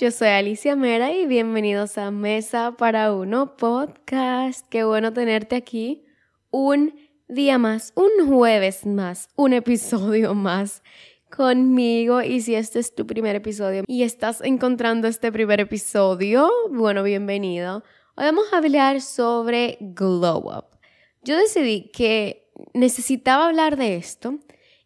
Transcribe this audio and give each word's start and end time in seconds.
yo 0.00 0.10
soy 0.10 0.28
Alicia 0.28 0.76
Mera 0.76 1.12
y 1.12 1.26
bienvenidos 1.26 1.98
a 1.98 2.10
Mesa 2.10 2.74
para 2.78 3.12
Uno 3.12 3.54
Podcast. 3.58 4.66
Qué 4.70 4.82
bueno 4.82 5.12
tenerte 5.12 5.56
aquí 5.56 6.06
un 6.50 6.98
día 7.28 7.58
más, 7.58 7.92
un 7.96 8.26
jueves 8.26 8.86
más, 8.86 9.28
un 9.36 9.52
episodio 9.52 10.34
más 10.34 10.82
conmigo 11.30 12.22
y 12.22 12.40
si 12.40 12.54
este 12.54 12.78
es 12.78 12.94
tu 12.94 13.06
primer 13.06 13.36
episodio 13.36 13.84
y 13.86 14.02
estás 14.02 14.40
encontrando 14.40 15.06
este 15.06 15.30
primer 15.30 15.60
episodio, 15.60 16.50
bueno, 16.70 17.02
bienvenido. 17.02 17.84
Hoy 18.16 18.24
vamos 18.24 18.46
a 18.54 18.56
hablar 18.56 19.02
sobre 19.02 19.76
Glow 19.82 20.48
Up. 20.48 20.78
Yo 21.24 21.36
decidí 21.36 21.90
que 21.90 22.50
necesitaba 22.72 23.48
hablar 23.48 23.76
de 23.76 23.96
esto 23.96 24.38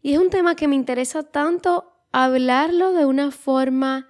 y 0.02 0.14
es 0.14 0.18
un 0.18 0.30
tema 0.30 0.56
que 0.56 0.66
me 0.66 0.74
interesa 0.74 1.22
tanto 1.22 1.92
hablarlo 2.10 2.92
de 2.92 3.04
una 3.04 3.30
forma 3.30 4.08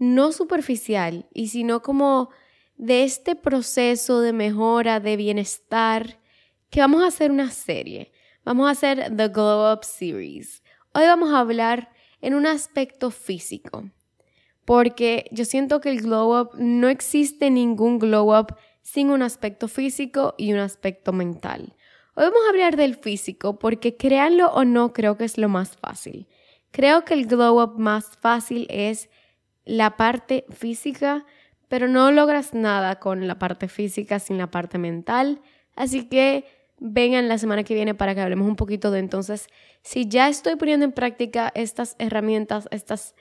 no 0.00 0.32
superficial 0.32 1.28
y 1.32 1.48
sino 1.48 1.82
como 1.82 2.30
de 2.76 3.04
este 3.04 3.36
proceso 3.36 4.20
de 4.20 4.32
mejora, 4.32 4.98
de 4.98 5.16
bienestar, 5.16 6.18
que 6.70 6.80
vamos 6.80 7.02
a 7.02 7.08
hacer 7.08 7.30
una 7.30 7.50
serie. 7.50 8.10
Vamos 8.42 8.66
a 8.66 8.70
hacer 8.70 9.14
The 9.14 9.28
Glow 9.28 9.72
Up 9.72 9.84
Series. 9.84 10.62
Hoy 10.94 11.04
vamos 11.04 11.32
a 11.32 11.40
hablar 11.40 11.90
en 12.22 12.34
un 12.34 12.46
aspecto 12.46 13.10
físico, 13.10 13.90
porque 14.64 15.26
yo 15.30 15.44
siento 15.44 15.80
que 15.82 15.90
el 15.90 16.00
glow 16.00 16.40
up 16.40 16.50
no 16.56 16.88
existe 16.88 17.50
ningún 17.50 17.98
glow 17.98 18.36
up 18.36 18.56
sin 18.80 19.10
un 19.10 19.20
aspecto 19.20 19.68
físico 19.68 20.34
y 20.38 20.54
un 20.54 20.60
aspecto 20.60 21.12
mental. 21.12 21.76
Hoy 22.14 22.24
vamos 22.24 22.40
a 22.46 22.50
hablar 22.50 22.76
del 22.76 22.96
físico 22.96 23.58
porque 23.58 23.96
créanlo 23.96 24.50
o 24.52 24.64
no 24.64 24.94
creo 24.94 25.18
que 25.18 25.24
es 25.24 25.36
lo 25.36 25.50
más 25.50 25.76
fácil. 25.76 26.26
Creo 26.70 27.04
que 27.04 27.14
el 27.14 27.26
glow 27.26 27.62
up 27.62 27.78
más 27.78 28.16
fácil 28.16 28.66
es 28.70 29.10
la 29.70 29.96
parte 29.96 30.44
física, 30.50 31.24
pero 31.68 31.86
no 31.86 32.10
logras 32.10 32.54
nada 32.54 32.98
con 32.98 33.28
la 33.28 33.38
parte 33.38 33.68
física 33.68 34.18
sin 34.18 34.36
la 34.36 34.50
parte 34.50 34.78
mental. 34.78 35.40
Así 35.76 36.08
que 36.08 36.44
vengan 36.80 37.28
la 37.28 37.38
semana 37.38 37.62
que 37.62 37.74
viene 37.74 37.94
para 37.94 38.16
que 38.16 38.20
hablemos 38.20 38.48
un 38.48 38.56
poquito 38.56 38.90
de 38.90 38.98
entonces 38.98 39.46
si 39.82 40.08
ya 40.08 40.28
estoy 40.28 40.56
poniendo 40.56 40.84
en 40.84 40.90
práctica 40.90 41.52
estas 41.54 41.94
herramientas, 42.00 42.66
estas 42.72 43.14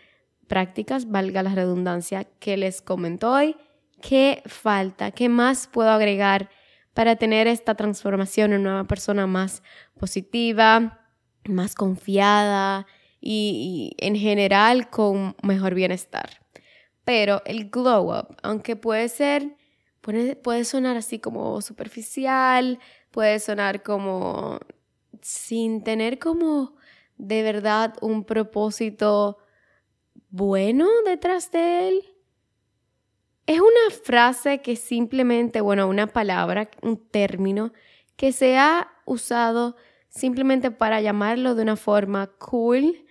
prácticas, 0.48 1.12
valga 1.12 1.44
la 1.44 1.54
redundancia, 1.54 2.24
que 2.24 2.58
les 2.58 2.82
comento 2.82 3.32
hoy, 3.32 3.56
qué 4.02 4.42
falta, 4.48 5.12
qué 5.12 5.30
más 5.30 5.68
puedo 5.68 5.92
agregar 5.92 6.50
para 6.96 7.16
tener 7.16 7.46
esta 7.46 7.76
transformación 7.76 8.54
en 8.54 8.62
una 8.62 8.88
persona 8.88 9.28
más 9.28 9.62
positiva, 10.00 11.00
más 11.46 11.76
confiada 11.76 12.88
y, 13.22 13.96
en 13.98 14.16
general 14.16 14.90
con 14.90 15.36
mejor 15.44 15.74
bienestar. 15.74 16.42
Pero 17.04 17.42
el 17.46 17.70
glow 17.70 18.12
up, 18.18 18.38
aunque 18.44 18.76
puede 18.76 19.10
ser, 19.10 19.56
puede, 20.02 20.36
puede 20.36 20.66
sonar 20.66 20.98
así 20.98 21.20
como 21.20 21.62
superficial, 21.62 22.80
puede 23.12 23.40
sonar 23.40 23.84
como 23.84 24.60
sin 25.22 25.84
tener 25.84 26.20
como 26.20 26.76
de 27.18 27.44
verdad 27.44 27.96
un 28.02 28.24
propósito 28.24 29.40
bueno 30.30 30.88
detrás 31.06 31.52
de 31.52 31.90
él. 31.90 32.04
Es 33.48 33.60
una 33.60 33.96
frase 34.04 34.62
que 34.62 34.76
simplemente, 34.76 35.60
bueno, 35.62 35.88
una 35.88 36.06
palabra, 36.06 36.70
un 36.84 36.98
término 36.98 37.74
que 38.16 38.32
se 38.32 38.58
ha 38.58 38.92
usado 39.06 39.76
simplemente 40.08 40.70
para 40.70 41.02
llamarlo 41.02 41.56
de 41.56 41.64
una 41.64 41.76
forma 41.76 42.28
cool 42.38 43.06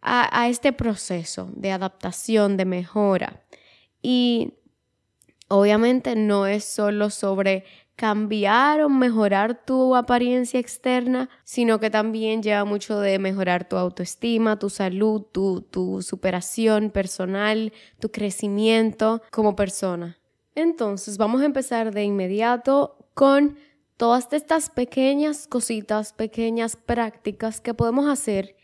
a, 0.00 0.48
este 0.48 0.72
proceso 0.72 1.50
de 1.54 1.72
adaptación, 1.72 2.56
de 2.56 2.64
mejora. 2.64 3.44
Y 4.02 4.54
obviamente 5.48 6.14
no 6.14 6.46
es 6.46 6.64
solo 6.64 7.10
sobre 7.10 7.64
cambiar 7.96 8.82
o 8.82 8.88
mejorar 8.88 9.64
tu 9.64 9.96
apariencia 9.96 10.60
externa, 10.60 11.30
sino 11.44 11.80
que 11.80 11.90
también 11.90 12.42
lleva 12.42 12.64
mucho 12.64 13.00
de 13.00 13.18
mejorar 13.18 13.68
tu 13.68 13.76
autoestima, 13.76 14.58
tu 14.58 14.68
salud, 14.68 15.22
tu, 15.32 15.62
tu 15.62 16.02
superación 16.02 16.90
personal, 16.90 17.72
tu 17.98 18.10
crecimiento 18.10 19.22
como 19.32 19.56
persona. 19.56 20.18
Entonces 20.54 21.16
vamos 21.16 21.40
a 21.40 21.46
empezar 21.46 21.92
de 21.92 22.04
inmediato 22.04 23.08
con 23.14 23.58
todas 23.96 24.30
estas 24.32 24.68
pequeñas 24.68 25.46
cositas, 25.46 26.12
pequeñas 26.12 26.76
prácticas 26.76 27.60
que 27.60 27.74
podemos 27.74 28.08
hacer 28.08 28.56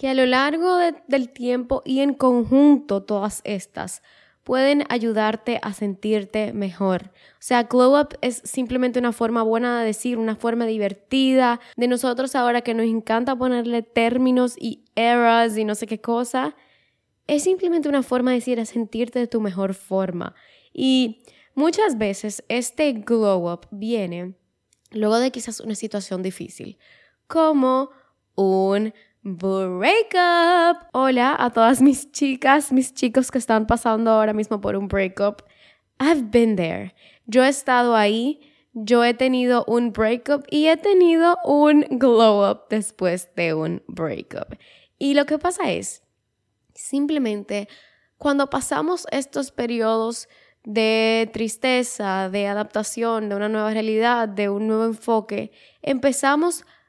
que 0.00 0.08
a 0.08 0.14
lo 0.14 0.24
largo 0.24 0.78
del 1.08 1.28
tiempo 1.28 1.82
y 1.84 2.00
en 2.00 2.14
conjunto 2.14 3.02
todas 3.02 3.42
estas 3.44 4.02
pueden 4.44 4.84
ayudarte 4.88 5.58
a 5.60 5.74
sentirte 5.74 6.54
mejor. 6.54 7.10
O 7.34 7.40
sea, 7.40 7.64
glow 7.64 8.00
up 8.00 8.16
es 8.22 8.40
simplemente 8.46 8.98
una 8.98 9.12
forma 9.12 9.42
buena 9.42 9.78
de 9.78 9.84
decir, 9.84 10.16
una 10.16 10.36
forma 10.36 10.64
divertida 10.64 11.60
de 11.76 11.86
nosotros 11.86 12.34
ahora 12.34 12.62
que 12.62 12.72
nos 12.72 12.86
encanta 12.86 13.36
ponerle 13.36 13.82
términos 13.82 14.54
y 14.58 14.86
eras 14.94 15.58
y 15.58 15.66
no 15.66 15.74
sé 15.74 15.86
qué 15.86 16.00
cosa. 16.00 16.56
Es 17.26 17.42
simplemente 17.42 17.86
una 17.86 18.02
forma 18.02 18.30
de 18.30 18.38
decir 18.38 18.58
a 18.58 18.64
sentirte 18.64 19.18
de 19.18 19.26
tu 19.26 19.42
mejor 19.42 19.74
forma. 19.74 20.34
Y 20.72 21.24
muchas 21.54 21.98
veces 21.98 22.42
este 22.48 22.90
glow 22.94 23.52
up 23.52 23.66
viene 23.70 24.34
luego 24.92 25.18
de 25.18 25.30
quizás 25.30 25.60
una 25.60 25.74
situación 25.74 26.22
difícil, 26.22 26.78
como 27.26 27.90
un 28.34 28.94
breakup. 29.22 30.88
Hola 30.92 31.36
a 31.38 31.50
todas 31.50 31.82
mis 31.82 32.10
chicas, 32.10 32.72
mis 32.72 32.94
chicos 32.94 33.30
que 33.30 33.38
están 33.38 33.66
pasando 33.66 34.10
ahora 34.10 34.32
mismo 34.32 34.60
por 34.60 34.76
un 34.76 34.88
breakup. 34.88 35.42
I've 35.98 36.30
been 36.30 36.56
there. 36.56 36.94
Yo 37.26 37.44
he 37.44 37.48
estado 37.48 37.94
ahí, 37.94 38.40
yo 38.72 39.04
he 39.04 39.12
tenido 39.12 39.64
un 39.66 39.92
breakup 39.92 40.46
y 40.50 40.68
he 40.68 40.76
tenido 40.78 41.36
un 41.44 41.82
glow 41.90 42.50
up 42.50 42.68
después 42.70 43.28
de 43.36 43.52
un 43.52 43.82
breakup. 43.88 44.56
Y 44.98 45.14
lo 45.14 45.26
que 45.26 45.38
pasa 45.38 45.70
es, 45.70 46.02
simplemente 46.74 47.68
cuando 48.16 48.48
pasamos 48.48 49.06
estos 49.10 49.50
periodos 49.50 50.28
de 50.64 51.28
tristeza, 51.32 52.30
de 52.30 52.46
adaptación, 52.46 53.28
de 53.28 53.36
una 53.36 53.48
nueva 53.48 53.72
realidad, 53.72 54.28
de 54.28 54.48
un 54.48 54.66
nuevo 54.66 54.84
enfoque, 54.84 55.52
empezamos 55.82 56.62
a 56.62 56.79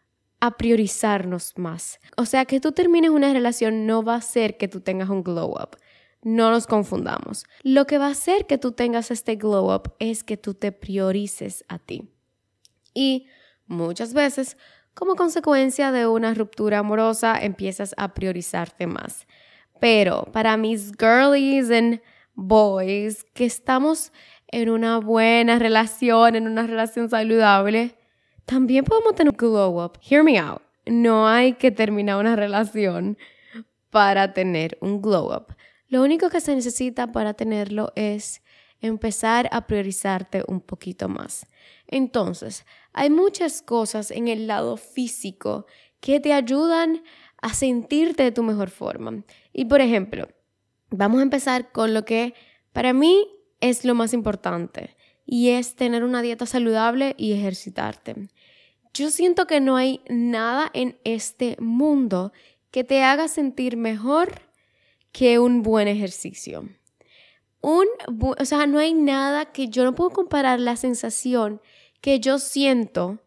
a 0.41 0.57
priorizarnos 0.57 1.53
más. 1.56 2.00
O 2.18 2.25
sea, 2.25 2.46
que 2.46 2.59
tú 2.59 2.72
termines 2.74 3.12
una 3.12 3.31
relación 3.31 3.85
no 3.85 4.03
va 4.03 4.16
a 4.16 4.22
ser 4.22 4.57
que 4.57 4.68
tú 4.68 4.81
tengas 4.81 5.09
un 5.09 5.24
glow 5.24 5.52
up. 5.52 5.78
No 6.24 6.52
nos 6.52 6.68
confundamos. 6.68 7.46
Lo 7.63 7.85
que 7.88 7.97
va 7.97 8.07
a 8.07 8.12
hacer 8.12 8.47
que 8.47 8.57
tú 8.57 8.74
tengas 8.74 9.12
este 9.12 9.35
glow 9.35 9.74
up 9.74 9.94
es 10.00 10.24
que 10.24 10.38
tú 10.38 10.56
te 10.56 10.72
priorices 10.72 11.63
a 11.68 11.79
ti. 11.79 12.09
Y 12.94 13.28
muchas 13.68 14.13
veces, 14.13 14.57
como 14.96 15.16
consecuencia 15.16 15.91
de 15.91 16.07
una 16.07 16.34
ruptura 16.34 16.79
amorosa, 16.79 17.40
empiezas 17.40 17.94
a 17.97 18.13
priorizarte 18.13 18.88
más. 18.88 19.28
Pero 19.79 20.25
para 20.31 20.58
mis 20.58 20.91
girlies 21.00 21.69
and 21.72 22.02
boys 22.34 23.23
que 23.34 23.46
estamos 23.46 24.12
en 24.47 24.69
una 24.69 24.97
buena 24.97 25.59
relación, 25.59 26.35
en 26.35 26.47
una 26.47 26.66
relación 26.66 27.09
saludable, 27.09 27.96
también 28.46 28.85
podemos 28.85 29.16
tener 29.16 29.31
un 29.31 29.38
glow 29.38 29.84
up. 29.84 30.00
Hear 30.02 30.24
me 30.24 30.38
out. 30.40 30.62
No 30.85 31.28
hay 31.28 31.53
que 31.53 31.72
terminar 31.72 32.18
una 32.18 32.35
relación 32.35 33.18
para 33.90 34.34
tener 34.34 34.78
un 34.81 35.02
glow 35.02 35.34
up. 35.34 35.56
Lo 35.88 36.02
único 36.02 36.29
que 36.29 36.41
se 36.41 36.56
necesita 36.56 37.12
para 37.12 37.34
tenerlo 37.34 37.91
es 37.96 38.41
empezar 38.79 39.47
a 39.52 39.68
priorizarte 39.68 40.43
un 40.47 40.61
poquito 40.61 41.08
más. 41.08 41.46
Entonces, 41.88 42.66
hay 42.93 43.09
muchas 43.09 43.61
cosas 43.61 44.11
en 44.11 44.28
el 44.28 44.47
lado 44.47 44.78
físico 44.78 45.66
que 45.99 46.20
te 46.20 46.34
ayudan 46.34 47.03
a 47.41 47.53
sentirte 47.53 48.23
de 48.23 48.32
tu 48.32 48.43
mejor 48.43 48.70
forma. 48.70 49.23
Y 49.53 49.66
por 49.66 49.82
ejemplo, 49.82 50.28
vamos 50.90 51.20
a 51.20 51.23
empezar 51.23 51.72
con 51.72 51.93
lo 51.93 52.05
que 52.05 52.34
para 52.72 52.93
mí 52.93 53.28
es 53.59 53.85
lo 53.85 53.93
más 53.93 54.14
importante 54.14 54.96
y 55.33 55.51
es 55.51 55.75
tener 55.75 56.03
una 56.03 56.22
dieta 56.22 56.45
saludable 56.45 57.16
y 57.17 57.31
ejercitarte. 57.31 58.28
Yo 58.93 59.09
siento 59.09 59.47
que 59.47 59.61
no 59.61 59.78
hay 59.78 60.01
nada 60.09 60.69
en 60.73 60.99
este 61.05 61.55
mundo 61.57 62.33
que 62.69 62.83
te 62.83 63.01
haga 63.03 63.29
sentir 63.29 63.78
mejor 63.78 64.41
que 65.13 65.39
un 65.39 65.61
buen 65.63 65.87
ejercicio. 65.87 66.67
Un, 67.61 67.85
o 68.19 68.43
sea, 68.43 68.67
no 68.67 68.78
hay 68.78 68.93
nada 68.93 69.53
que 69.53 69.69
yo 69.69 69.85
no 69.85 69.95
puedo 69.95 70.09
comparar 70.09 70.59
la 70.59 70.75
sensación 70.75 71.61
que 72.01 72.19
yo 72.19 72.37
siento 72.37 73.19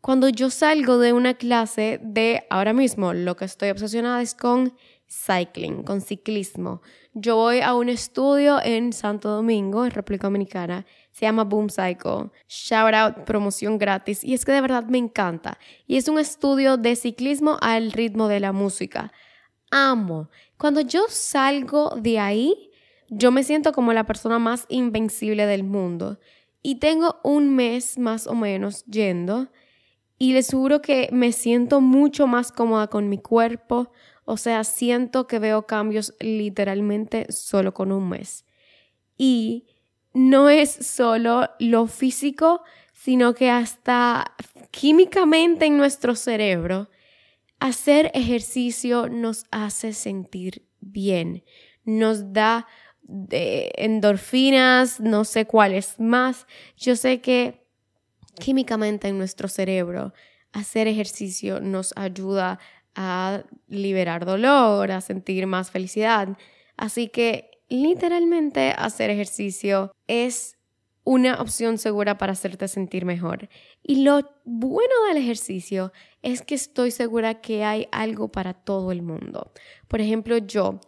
cuando 0.00 0.28
yo 0.28 0.50
salgo 0.50 0.98
de 0.98 1.12
una 1.12 1.34
clase 1.34 1.98
de 2.00 2.46
ahora 2.48 2.72
mismo 2.72 3.12
lo 3.12 3.34
que 3.34 3.44
estoy 3.44 3.70
obsesionada 3.70 4.22
es 4.22 4.36
con 4.36 4.72
cycling, 5.08 5.82
con 5.82 6.00
ciclismo. 6.00 6.82
Yo 7.14 7.36
voy 7.36 7.60
a 7.60 7.74
un 7.74 7.88
estudio 7.88 8.60
en 8.62 8.92
Santo 8.92 9.28
Domingo, 9.30 9.84
en 9.84 9.90
República 9.90 10.26
Dominicana, 10.26 10.86
se 11.10 11.26
llama 11.26 11.44
Boom 11.44 11.68
Cycle. 11.68 12.30
Shout 12.48 12.94
out, 12.94 13.24
promoción 13.24 13.78
gratis. 13.78 14.22
Y 14.22 14.34
es 14.34 14.44
que 14.44 14.52
de 14.52 14.60
verdad 14.60 14.84
me 14.84 14.98
encanta. 14.98 15.58
Y 15.86 15.96
es 15.96 16.08
un 16.08 16.18
estudio 16.18 16.76
de 16.76 16.94
ciclismo 16.94 17.56
al 17.60 17.92
ritmo 17.92 18.28
de 18.28 18.40
la 18.40 18.52
música. 18.52 19.12
Amo. 19.70 20.28
Cuando 20.56 20.80
yo 20.80 21.02
salgo 21.08 21.94
de 21.96 22.18
ahí, 22.18 22.70
yo 23.08 23.32
me 23.32 23.42
siento 23.42 23.72
como 23.72 23.92
la 23.92 24.04
persona 24.04 24.38
más 24.38 24.66
invencible 24.68 25.46
del 25.46 25.64
mundo. 25.64 26.20
Y 26.62 26.76
tengo 26.76 27.18
un 27.24 27.54
mes 27.54 27.98
más 27.98 28.26
o 28.26 28.34
menos 28.34 28.84
yendo 28.84 29.48
y 30.18 30.32
les 30.32 30.50
juro 30.50 30.82
que 30.82 31.08
me 31.12 31.32
siento 31.32 31.80
mucho 31.80 32.26
más 32.26 32.50
cómoda 32.50 32.88
con 32.88 33.08
mi 33.08 33.18
cuerpo. 33.18 33.92
O 34.30 34.36
sea, 34.36 34.62
siento 34.62 35.26
que 35.26 35.38
veo 35.38 35.66
cambios 35.66 36.12
literalmente 36.20 37.32
solo 37.32 37.72
con 37.72 37.92
un 37.92 38.10
mes. 38.10 38.44
Y 39.16 39.64
no 40.12 40.50
es 40.50 40.70
solo 40.70 41.48
lo 41.58 41.86
físico, 41.86 42.62
sino 42.92 43.32
que 43.32 43.48
hasta 43.48 44.34
químicamente 44.70 45.64
en 45.64 45.78
nuestro 45.78 46.14
cerebro, 46.14 46.90
hacer 47.58 48.10
ejercicio 48.12 49.08
nos 49.08 49.46
hace 49.50 49.94
sentir 49.94 50.68
bien, 50.80 51.42
nos 51.86 52.34
da 52.34 52.66
de 53.00 53.72
endorfinas, 53.76 55.00
no 55.00 55.24
sé 55.24 55.46
cuáles 55.46 55.98
más. 55.98 56.46
Yo 56.76 56.96
sé 56.96 57.22
que 57.22 57.64
químicamente 58.38 59.08
en 59.08 59.16
nuestro 59.16 59.48
cerebro 59.48 60.12
hacer 60.52 60.86
ejercicio 60.86 61.60
nos 61.60 61.92
ayuda 61.96 62.58
a 62.98 63.44
liberar 63.68 64.24
dolor, 64.24 64.90
a 64.90 65.00
sentir 65.00 65.46
más 65.46 65.70
felicidad. 65.70 66.36
Así 66.76 67.08
que 67.08 67.62
literalmente 67.68 68.74
hacer 68.76 69.10
ejercicio 69.10 69.92
es 70.08 70.58
una 71.04 71.40
opción 71.40 71.78
segura 71.78 72.18
para 72.18 72.32
hacerte 72.32 72.66
sentir 72.66 73.04
mejor. 73.04 73.48
Y 73.82 74.02
lo 74.02 74.20
bueno 74.44 74.94
del 75.06 75.16
ejercicio 75.16 75.92
es 76.22 76.42
que 76.42 76.56
estoy 76.56 76.90
segura 76.90 77.40
que 77.40 77.64
hay 77.64 77.86
algo 77.92 78.32
para 78.32 78.52
todo 78.52 78.90
el 78.90 79.02
mundo. 79.02 79.52
Por 79.86 80.00
ejemplo, 80.00 80.38
yo 80.38 80.80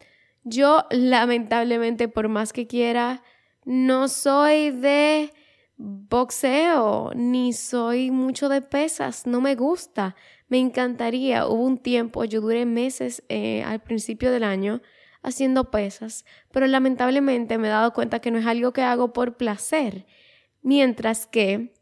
yo, 0.45 0.87
lamentablemente, 0.91 2.09
por 2.09 2.29
más 2.29 2.53
que 2.53 2.67
quiera, 2.67 3.23
no 3.65 4.09
soy 4.09 4.71
de 4.71 5.33
boxeo, 5.77 7.13
ni 7.15 7.53
soy 7.53 8.11
mucho 8.11 8.49
de 8.49 8.63
pesas, 8.63 9.27
no 9.27 9.41
me 9.41 9.55
gusta. 9.55 10.17
Me 10.51 10.59
encantaría. 10.59 11.47
Hubo 11.47 11.65
un 11.65 11.79
tiempo, 11.79 12.25
yo 12.25 12.43
duré 12.43 12.67
meses 12.67 13.23
eh, 13.31 13.63
al 13.63 13.81
principio 13.81 14.31
del 14.31 14.45
año 14.45 14.83
haciendo 15.23 15.71
pesas, 15.71 16.25
pero 16.51 16.67
lamentablemente 16.67 17.57
me 17.57 17.69
he 17.69 17.71
dado 17.71 17.93
cuenta 17.93 18.21
que 18.21 18.31
no 18.31 18.39
es 18.39 18.47
algo 18.47 18.73
que 18.73 18.83
hago 18.83 19.13
por 19.13 19.37
placer. 19.37 20.07
Mientras 20.63 21.27
que 21.27 21.73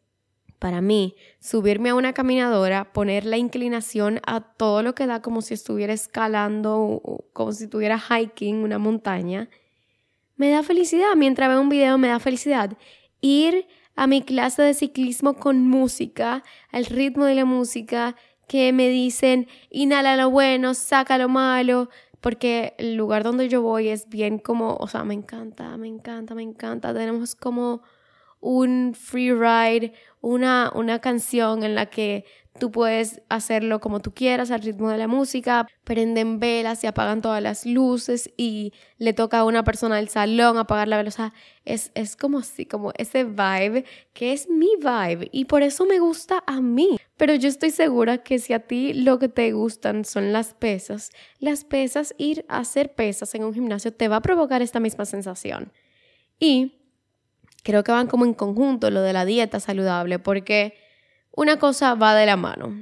para 0.59 0.81
mí, 0.81 1.15
subirme 1.39 1.91
a 1.91 1.95
una 1.95 2.13
caminadora, 2.13 2.93
poner 2.93 3.25
la 3.25 3.37
inclinación 3.37 4.21
a 4.27 4.41
todo 4.41 4.83
lo 4.83 4.95
que 4.95 5.07
da 5.07 5.23
como 5.23 5.41
si 5.41 5.55
estuviera 5.55 5.93
escalando, 5.93 7.01
como 7.33 7.53
si 7.53 7.65
estuviera 7.65 7.99
hiking 7.99 8.57
una 8.57 8.79
montaña, 8.79 9.49
me 10.37 10.51
da 10.51 10.63
felicidad. 10.63 11.15
Mientras 11.17 11.49
veo 11.49 11.61
un 11.61 11.69
video 11.69 11.97
me 11.97 12.09
da 12.09 12.19
felicidad. 12.19 12.77
Ir 13.21 13.67
a 13.95 14.07
mi 14.07 14.23
clase 14.23 14.63
de 14.63 14.75
ciclismo 14.75 15.35
con 15.35 15.67
música, 15.69 16.43
al 16.71 16.87
ritmo 16.87 17.25
de 17.25 17.35
la 17.35 17.45
música, 17.45 18.17
que 18.49 18.73
me 18.73 18.89
dicen, 18.89 19.47
inhala 19.71 20.17
lo 20.17 20.31
bueno, 20.31 20.75
saca 20.75 21.19
lo 21.19 21.29
malo, 21.29 21.91
porque 22.21 22.75
el 22.79 22.97
lugar 22.97 23.23
donde 23.23 23.49
yo 23.49 23.63
voy 23.63 23.89
es 23.89 24.09
bien 24.09 24.39
como, 24.39 24.77
o 24.77 24.89
sea, 24.89 25.05
me 25.05 25.15
encanta, 25.15 25.77
me 25.77 25.87
encanta, 25.87 26.35
me 26.35 26.43
encanta. 26.43 26.93
Tenemos 26.93 27.37
como 27.37 27.83
un 28.41 28.95
free 28.95 29.33
ride, 29.33 29.93
una, 30.21 30.73
una 30.75 31.01
canción 31.01 31.63
en 31.63 31.75
la 31.75 31.87
que 31.87 32.25
tú 32.59 32.71
puedes 32.71 33.23
hacerlo 33.29 33.81
como 33.81 34.01
tú 34.01 34.13
quieras 34.13 34.51
al 34.51 34.63
ritmo 34.63 34.91
de 34.91 34.99
la 34.99 35.09
música, 35.09 35.67
prenden 35.85 36.41
velas 36.41 36.85
y 36.85 36.87
apagan 36.87 37.23
todas 37.23 37.43
las 37.43 37.65
luces 37.67 38.31
y 38.37 38.73
le 38.99 39.13
toca 39.13 39.39
a 39.39 39.45
una 39.45 39.65
persona 39.65 39.97
del 39.97 40.09
salón 40.09 40.59
apagar 40.59 40.89
la 40.89 40.97
vela. 40.97 41.33
Es, 41.65 41.91
es 41.95 42.17
como 42.17 42.39
así, 42.39 42.67
como 42.67 42.93
ese 42.97 43.25
vibe 43.25 43.85
que 44.13 44.33
es 44.33 44.49
mi 44.49 44.71
vibe 44.79 45.29
y 45.33 45.47
por 45.47 45.63
eso 45.63 45.87
me 45.87 45.99
gusta 45.99 46.43
a 46.47 46.61
mí. 46.61 46.99
Pero 47.17 47.35
yo 47.35 47.49
estoy 47.49 47.71
segura 47.71 48.19
que 48.19 48.39
si 48.39 48.53
a 48.53 48.61
ti 48.61 48.95
lo 48.95 49.19
que 49.19 49.29
te 49.29 49.53
gustan 49.53 50.05
son 50.05 50.33
las 50.33 50.55
pesas, 50.55 51.11
las 51.39 51.65
pesas, 51.65 52.15
ir 52.19 52.45
a 52.49 52.59
hacer 52.59 52.95
pesas 52.95 53.35
en 53.35 53.45
un 53.45 53.55
gimnasio 53.55 53.93
te 53.93 54.09
va 54.09 54.17
a 54.17 54.23
provocar 54.23 54.63
esta 54.63 54.81
misma 54.81 55.05
sensación. 55.05 55.73
Y 56.39 56.75
creo 57.63 57.83
que 57.85 57.93
van 57.93 58.07
como 58.07 58.25
en 58.25 58.35
conjunto 58.35 58.91
lo 58.91 59.03
de 59.03 59.13
la 59.13 59.25
dieta 59.25 59.61
saludable, 59.61 60.19
porque 60.19 60.88
una 61.39 61.57
cosa 61.57 61.95
va 61.95 62.17
de 62.17 62.27
la 62.27 62.37
mano. 62.37 62.77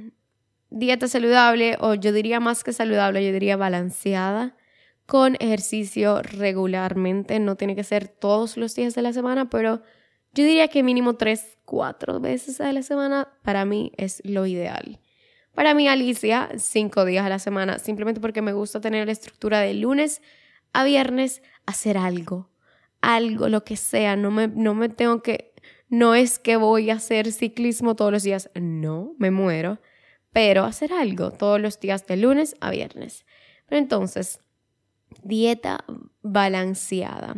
Dieta 0.71 1.07
saludable, 1.07 1.77
o 1.79 1.93
yo 1.93 2.11
diría 2.11 2.39
más 2.39 2.63
que 2.63 2.73
saludable, 2.73 3.23
yo 3.23 3.31
diría 3.31 3.55
balanceada, 3.55 4.57
con 5.05 5.35
ejercicio 5.39 6.23
regularmente. 6.23 7.39
No 7.39 7.55
tiene 7.55 7.75
que 7.75 7.83
ser 7.83 8.07
todos 8.07 8.57
los 8.57 8.73
días 8.73 8.95
de 8.95 9.03
la 9.03 9.13
semana, 9.13 9.51
pero 9.51 9.83
yo 10.33 10.43
diría 10.43 10.69
que 10.69 10.81
mínimo 10.81 11.17
tres, 11.17 11.59
cuatro 11.65 12.19
veces 12.19 12.59
a 12.59 12.73
la 12.73 12.81
semana 12.81 13.27
para 13.43 13.63
mí 13.63 13.91
es 13.95 14.23
lo 14.25 14.47
ideal. 14.47 14.99
Para 15.53 15.75
mí, 15.75 15.87
Alicia, 15.87 16.49
cinco 16.57 17.05
días 17.05 17.27
a 17.27 17.29
la 17.29 17.37
semana, 17.37 17.77
simplemente 17.77 18.19
porque 18.19 18.41
me 18.41 18.53
gusta 18.53 18.81
tener 18.81 19.05
la 19.05 19.11
estructura 19.11 19.59
de 19.59 19.75
lunes 19.75 20.23
a 20.73 20.83
viernes, 20.83 21.43
hacer 21.67 21.95
algo 21.95 22.49
algo, 23.01 23.49
lo 23.49 23.63
que 23.63 23.77
sea, 23.77 24.15
no 24.15 24.31
me, 24.31 24.47
no 24.47 24.73
me 24.73 24.89
tengo 24.89 25.21
que, 25.21 25.46
no 25.89 26.15
es 26.15 26.39
que 26.39 26.57
voy 26.57 26.89
a 26.89 26.95
hacer 26.95 27.31
ciclismo 27.31 27.95
todos 27.95 28.11
los 28.11 28.23
días, 28.23 28.49
no, 28.55 29.13
me 29.17 29.31
muero, 29.31 29.79
pero 30.31 30.63
hacer 30.63 30.93
algo 30.93 31.31
todos 31.31 31.59
los 31.59 31.79
días 31.79 32.05
de 32.05 32.17
lunes 32.17 32.55
a 32.59 32.71
viernes. 32.71 33.25
Pero 33.67 33.79
entonces, 33.79 34.39
dieta 35.23 35.83
balanceada. 36.21 37.35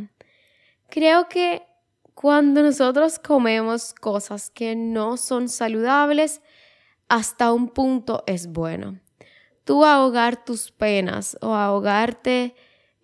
Creo 0.89 1.29
que 1.29 1.63
cuando 2.13 2.61
nosotros 2.63 3.19
comemos 3.19 3.93
cosas 3.93 4.49
que 4.49 4.75
no 4.75 5.17
son 5.17 5.47
saludables, 5.47 6.41
hasta 7.07 7.53
un 7.53 7.69
punto 7.69 8.23
es 8.27 8.47
bueno. 8.47 8.99
Tú 9.63 9.85
ahogar 9.85 10.43
tus 10.43 10.71
penas 10.71 11.37
o 11.41 11.53
ahogarte 11.53 12.55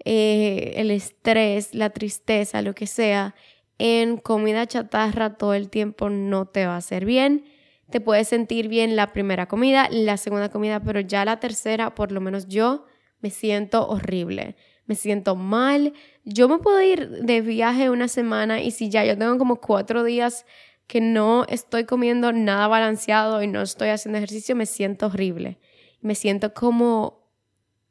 eh, 0.03 0.73
el 0.75 0.91
estrés, 0.91 1.73
la 1.73 1.91
tristeza, 1.91 2.61
lo 2.61 2.75
que 2.75 2.87
sea, 2.87 3.35
en 3.77 4.17
comida 4.17 4.65
chatarra 4.65 5.37
todo 5.37 5.53
el 5.53 5.69
tiempo 5.69 6.09
no 6.09 6.45
te 6.45 6.65
va 6.65 6.75
a 6.75 6.77
hacer 6.77 7.05
bien. 7.05 7.45
Te 7.89 8.01
puedes 8.01 8.27
sentir 8.27 8.67
bien 8.67 8.95
la 8.95 9.13
primera 9.13 9.47
comida, 9.47 9.87
la 9.91 10.17
segunda 10.17 10.49
comida, 10.49 10.79
pero 10.79 10.99
ya 10.99 11.23
la 11.25 11.39
tercera, 11.39 11.93
por 11.93 12.11
lo 12.11 12.21
menos 12.21 12.47
yo, 12.47 12.85
me 13.21 13.29
siento 13.29 13.87
horrible. 13.87 14.55
Me 14.85 14.95
siento 14.95 15.35
mal. 15.35 15.93
Yo 16.23 16.47
me 16.47 16.59
puedo 16.59 16.81
ir 16.81 17.09
de 17.09 17.41
viaje 17.41 17.89
una 17.89 18.07
semana 18.07 18.61
y 18.61 18.71
si 18.71 18.89
ya 18.89 19.03
yo 19.03 19.17
tengo 19.17 19.37
como 19.37 19.57
cuatro 19.57 20.03
días 20.03 20.45
que 20.87 21.01
no 21.01 21.45
estoy 21.47 21.85
comiendo 21.85 22.31
nada 22.31 22.67
balanceado 22.67 23.41
y 23.41 23.47
no 23.47 23.61
estoy 23.61 23.89
haciendo 23.89 24.17
ejercicio, 24.17 24.55
me 24.55 24.65
siento 24.65 25.07
horrible. 25.07 25.59
Me 26.01 26.13
siento 26.15 26.53
como 26.53 27.25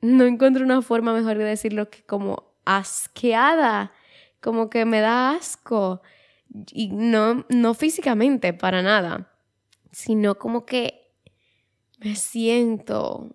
no 0.01 0.25
encuentro 0.25 0.65
una 0.65 0.83
forma 0.83 1.13
mejor 1.13 1.39
de 1.39 1.45
decirlo 1.45 1.91
que 1.91 2.03
como 2.05 2.55
asqueada, 2.65 3.93
como 4.45 4.69
que 4.69 4.85
me 4.85 5.01
da 5.01 5.31
asco. 5.31 6.03
Y 6.71 6.89
no, 6.89 7.47
no 7.49 7.73
físicamente, 7.73 8.53
para 8.53 8.83
nada, 8.83 9.33
sino 9.91 10.35
como 10.37 10.67
que 10.67 11.11
me 11.99 12.15
siento 12.15 13.35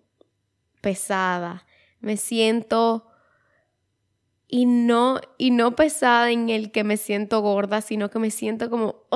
pesada, 0.82 1.66
me 2.00 2.16
siento 2.16 3.08
y 4.48 4.68
no 4.68 5.20
y 5.39 5.50
no 5.50 5.75
pesada 5.75 6.30
en 6.30 6.50
el 6.50 6.72
que 6.72 6.84
me 6.84 6.96
siento 6.96 7.42
gorda, 7.42 7.82
sino 7.82 8.12
que 8.12 8.20
me 8.20 8.30
siento 8.30 8.70
como 8.70 9.08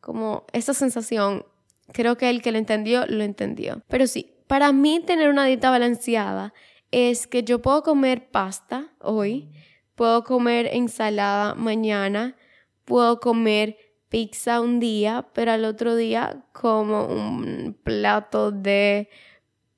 como 0.00 0.46
esa 0.52 0.74
sensación. 0.74 1.44
Creo 1.92 2.16
que 2.16 2.30
el 2.30 2.40
que 2.40 2.52
lo 2.52 2.58
entendió 2.58 3.04
lo 3.06 3.24
entendió. 3.24 3.82
Pero 3.88 4.06
sí, 4.06 4.32
para 4.46 4.72
mí 4.72 5.02
tener 5.04 5.28
una 5.28 5.44
dieta 5.44 5.70
balanceada 5.70 6.54
es 6.92 7.26
que 7.26 7.42
yo 7.42 7.60
puedo 7.60 7.82
comer 7.82 8.30
pasta 8.30 8.92
hoy, 9.00 9.50
puedo 10.00 10.24
comer 10.24 10.70
ensalada 10.72 11.54
mañana, 11.54 12.34
puedo 12.86 13.20
comer 13.20 13.76
pizza 14.08 14.62
un 14.62 14.80
día, 14.80 15.28
pero 15.34 15.52
al 15.52 15.66
otro 15.66 15.94
día 15.94 16.42
como 16.52 17.04
un 17.04 17.78
plato 17.84 18.50
de 18.50 19.10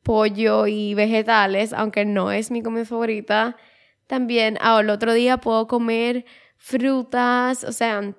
pollo 0.05 0.69
y 0.69 0.95
vegetales, 0.95 1.73
aunque 1.73 2.05
no 2.05 2.31
es 2.31 2.53
mi 2.53 2.63
comida 2.63 2.85
favorita. 2.85 3.57
También 4.07 4.59
al 4.61 4.91
otro 4.91 5.13
día 5.13 5.39
puedo 5.39 5.67
comer 5.67 6.25
frutas, 6.57 7.65
o 7.65 7.73
sea, 7.73 8.15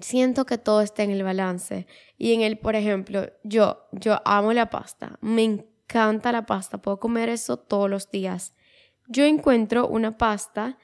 siento 0.00 0.46
que 0.46 0.58
todo 0.58 0.80
está 0.80 1.04
en 1.04 1.12
el 1.12 1.22
balance. 1.22 1.86
Y 2.18 2.34
en 2.34 2.40
el, 2.40 2.58
por 2.58 2.74
ejemplo, 2.74 3.30
yo, 3.44 3.86
yo 3.92 4.20
amo 4.24 4.52
la 4.52 4.68
pasta, 4.68 5.16
me 5.20 5.44
encanta 5.44 6.32
la 6.32 6.44
pasta, 6.44 6.78
puedo 6.78 6.98
comer 6.98 7.28
eso 7.28 7.56
todos 7.56 7.88
los 7.88 8.10
días. 8.10 8.52
Yo 9.06 9.24
encuentro 9.24 9.86
una 9.86 10.18
pasta, 10.18 10.76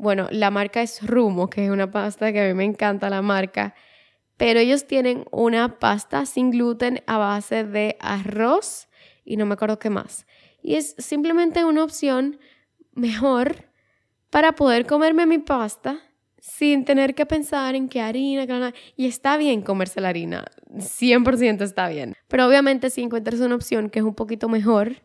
bueno, 0.00 0.28
la 0.30 0.50
marca 0.50 0.80
es 0.80 1.06
Rumo, 1.06 1.50
que 1.50 1.66
es 1.66 1.70
una 1.70 1.90
pasta 1.90 2.32
que 2.32 2.40
a 2.40 2.48
mí 2.48 2.54
me 2.54 2.64
encanta 2.64 3.10
la 3.10 3.20
marca, 3.20 3.74
pero 4.36 4.58
ellos 4.58 4.86
tienen 4.86 5.26
una 5.30 5.78
pasta 5.78 6.24
sin 6.24 6.50
gluten 6.50 7.02
a 7.06 7.18
base 7.18 7.64
de 7.64 7.96
arroz 8.00 8.88
y 9.24 9.36
no 9.36 9.44
me 9.44 9.54
acuerdo 9.54 9.78
qué 9.78 9.90
más. 9.90 10.26
Y 10.62 10.76
es 10.76 10.94
simplemente 10.98 11.64
una 11.64 11.84
opción 11.84 12.40
mejor 12.92 13.70
para 14.30 14.52
poder 14.52 14.86
comerme 14.86 15.26
mi 15.26 15.38
pasta 15.38 16.00
sin 16.38 16.86
tener 16.86 17.14
que 17.14 17.26
pensar 17.26 17.74
en 17.74 17.90
qué 17.90 18.00
harina, 18.00 18.46
qué 18.46 18.72
y 18.96 19.06
está 19.06 19.36
bien 19.36 19.60
comerse 19.60 20.00
la 20.00 20.08
harina, 20.08 20.46
100% 20.74 21.60
está 21.60 21.90
bien. 21.90 22.14
Pero 22.28 22.46
obviamente 22.46 22.88
si 22.88 23.02
encuentras 23.02 23.40
una 23.40 23.54
opción 23.54 23.90
que 23.90 23.98
es 23.98 24.04
un 24.06 24.14
poquito 24.14 24.48
mejor, 24.48 25.02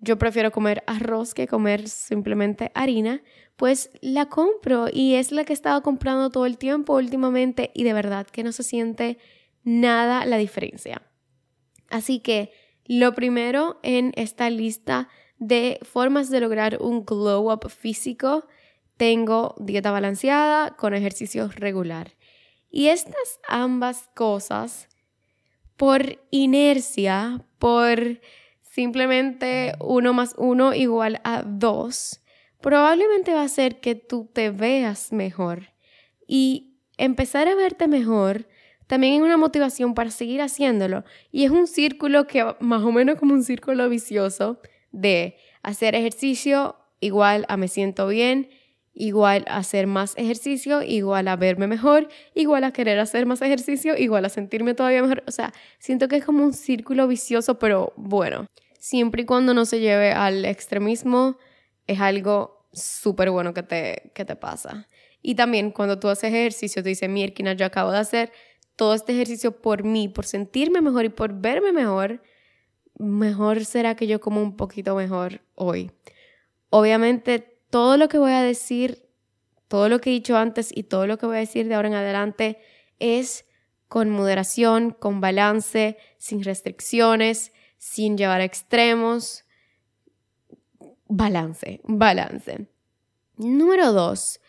yo 0.00 0.18
prefiero 0.18 0.50
comer 0.52 0.82
arroz 0.86 1.34
que 1.34 1.46
comer 1.46 1.88
simplemente 1.88 2.70
harina, 2.74 3.22
pues 3.56 3.90
la 4.00 4.26
compro 4.26 4.86
y 4.92 5.14
es 5.14 5.32
la 5.32 5.44
que 5.44 5.52
he 5.52 5.54
estado 5.54 5.82
comprando 5.82 6.30
todo 6.30 6.46
el 6.46 6.58
tiempo 6.58 6.94
últimamente 6.94 7.70
y 7.74 7.84
de 7.84 7.92
verdad 7.92 8.26
que 8.26 8.44
no 8.44 8.52
se 8.52 8.62
siente 8.62 9.18
nada 9.62 10.26
la 10.26 10.36
diferencia. 10.36 11.02
Así 11.88 12.20
que 12.20 12.52
lo 12.86 13.14
primero 13.14 13.78
en 13.82 14.12
esta 14.16 14.50
lista 14.50 15.08
de 15.38 15.78
formas 15.82 16.30
de 16.30 16.40
lograr 16.40 16.78
un 16.80 17.04
glow 17.04 17.52
up 17.52 17.70
físico 17.70 18.46
tengo 18.96 19.54
dieta 19.58 19.90
balanceada 19.90 20.76
con 20.76 20.94
ejercicio 20.94 21.48
regular. 21.48 22.12
Y 22.70 22.88
estas 22.88 23.40
ambas 23.48 24.08
cosas, 24.14 24.88
por 25.76 26.20
inercia, 26.30 27.44
por 27.58 28.20
simplemente 28.74 29.74
uno 29.78 30.12
más 30.12 30.34
uno 30.36 30.74
igual 30.74 31.20
a 31.22 31.44
dos, 31.44 32.20
probablemente 32.60 33.32
va 33.32 33.42
a 33.42 33.44
hacer 33.44 33.78
que 33.80 33.94
tú 33.94 34.28
te 34.32 34.50
veas 34.50 35.12
mejor. 35.12 35.68
Y 36.26 36.80
empezar 36.98 37.46
a 37.46 37.54
verte 37.54 37.86
mejor 37.86 38.48
también 38.88 39.14
es 39.14 39.20
una 39.20 39.36
motivación 39.36 39.94
para 39.94 40.10
seguir 40.10 40.42
haciéndolo. 40.42 41.04
Y 41.30 41.44
es 41.44 41.52
un 41.52 41.68
círculo 41.68 42.26
que 42.26 42.44
más 42.58 42.82
o 42.82 42.90
menos 42.90 43.16
como 43.16 43.34
un 43.34 43.44
círculo 43.44 43.88
vicioso 43.88 44.60
de 44.90 45.36
hacer 45.62 45.94
ejercicio 45.94 46.76
igual 46.98 47.46
a 47.48 47.56
me 47.56 47.68
siento 47.68 48.08
bien 48.08 48.48
igual 48.94 49.44
a 49.48 49.58
hacer 49.58 49.86
más 49.86 50.14
ejercicio, 50.16 50.82
igual 50.82 51.28
a 51.28 51.36
verme 51.36 51.66
mejor, 51.66 52.08
igual 52.34 52.64
a 52.64 52.72
querer 52.72 52.98
hacer 53.00 53.26
más 53.26 53.42
ejercicio, 53.42 53.96
igual 53.96 54.24
a 54.24 54.28
sentirme 54.28 54.74
todavía 54.74 55.02
mejor. 55.02 55.24
O 55.26 55.32
sea, 55.32 55.52
siento 55.78 56.08
que 56.08 56.16
es 56.16 56.24
como 56.24 56.44
un 56.44 56.52
círculo 56.52 57.06
vicioso, 57.08 57.58
pero 57.58 57.92
bueno, 57.96 58.46
siempre 58.84 59.22
y 59.22 59.24
cuando 59.24 59.54
no 59.54 59.64
se 59.64 59.80
lleve 59.80 60.12
al 60.12 60.44
extremismo, 60.44 61.38
es 61.86 62.00
algo 62.00 62.68
súper 62.70 63.30
bueno 63.30 63.54
que 63.54 63.62
te, 63.62 64.12
que 64.14 64.26
te 64.26 64.36
pasa. 64.36 64.88
Y 65.22 65.36
también 65.36 65.70
cuando 65.70 65.98
tú 65.98 66.08
haces 66.08 66.24
ejercicio, 66.24 66.82
tú 66.82 66.90
dices, 66.90 67.08
Mirkina, 67.08 67.54
yo 67.54 67.64
acabo 67.64 67.92
de 67.92 67.96
hacer 67.96 68.30
todo 68.76 68.92
este 68.92 69.14
ejercicio 69.14 69.62
por 69.62 69.84
mí, 69.84 70.08
por 70.08 70.26
sentirme 70.26 70.82
mejor 70.82 71.06
y 71.06 71.08
por 71.08 71.32
verme 71.32 71.72
mejor, 71.72 72.22
mejor 72.98 73.64
será 73.64 73.96
que 73.96 74.06
yo 74.06 74.20
como 74.20 74.42
un 74.42 74.54
poquito 74.54 74.94
mejor 74.94 75.40
hoy. 75.54 75.90
Obviamente 76.68 77.62
todo 77.70 77.96
lo 77.96 78.08
que 78.08 78.18
voy 78.18 78.32
a 78.32 78.42
decir, 78.42 79.08
todo 79.66 79.88
lo 79.88 79.98
que 79.98 80.10
he 80.10 80.12
dicho 80.12 80.36
antes 80.36 80.68
y 80.76 80.82
todo 80.82 81.06
lo 81.06 81.16
que 81.16 81.24
voy 81.24 81.36
a 81.36 81.40
decir 81.40 81.68
de 81.68 81.74
ahora 81.74 81.88
en 81.88 81.94
adelante 81.94 82.58
es 82.98 83.46
con 83.88 84.10
moderación, 84.10 84.90
con 84.90 85.22
balance, 85.22 85.96
sin 86.18 86.44
restricciones, 86.44 87.50
sin 87.84 88.16
llevar 88.16 88.40
a 88.40 88.44
extremos. 88.44 89.44
Balance, 91.06 91.82
balance. 91.84 92.66
Número 93.36 93.92
dos, 93.92 94.40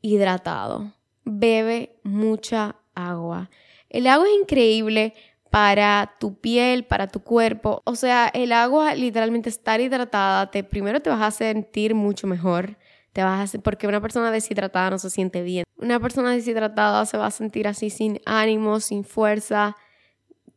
hidratado. 0.00 0.94
Bebe 1.22 1.98
mucha 2.02 2.76
agua. 2.94 3.50
El 3.90 4.06
agua 4.06 4.26
es 4.28 4.40
increíble 4.40 5.12
para 5.50 6.14
tu 6.18 6.40
piel, 6.40 6.86
para 6.86 7.08
tu 7.08 7.20
cuerpo. 7.20 7.82
O 7.84 7.94
sea, 7.94 8.28
el 8.28 8.52
agua 8.52 8.94
literalmente 8.94 9.50
estar 9.50 9.82
hidratada, 9.82 10.50
te, 10.50 10.64
primero 10.64 11.00
te 11.00 11.10
vas 11.10 11.20
a 11.20 11.30
sentir 11.30 11.94
mucho 11.94 12.26
mejor. 12.26 12.78
Te 13.12 13.22
vas 13.22 13.54
a, 13.54 13.58
porque 13.58 13.86
una 13.86 14.00
persona 14.00 14.30
deshidratada 14.30 14.88
no 14.88 14.98
se 14.98 15.10
siente 15.10 15.42
bien. 15.42 15.64
Una 15.76 16.00
persona 16.00 16.30
deshidratada 16.30 17.04
se 17.04 17.18
va 17.18 17.26
a 17.26 17.30
sentir 17.30 17.68
así 17.68 17.90
sin 17.90 18.18
ánimo, 18.24 18.80
sin 18.80 19.04
fuerza. 19.04 19.76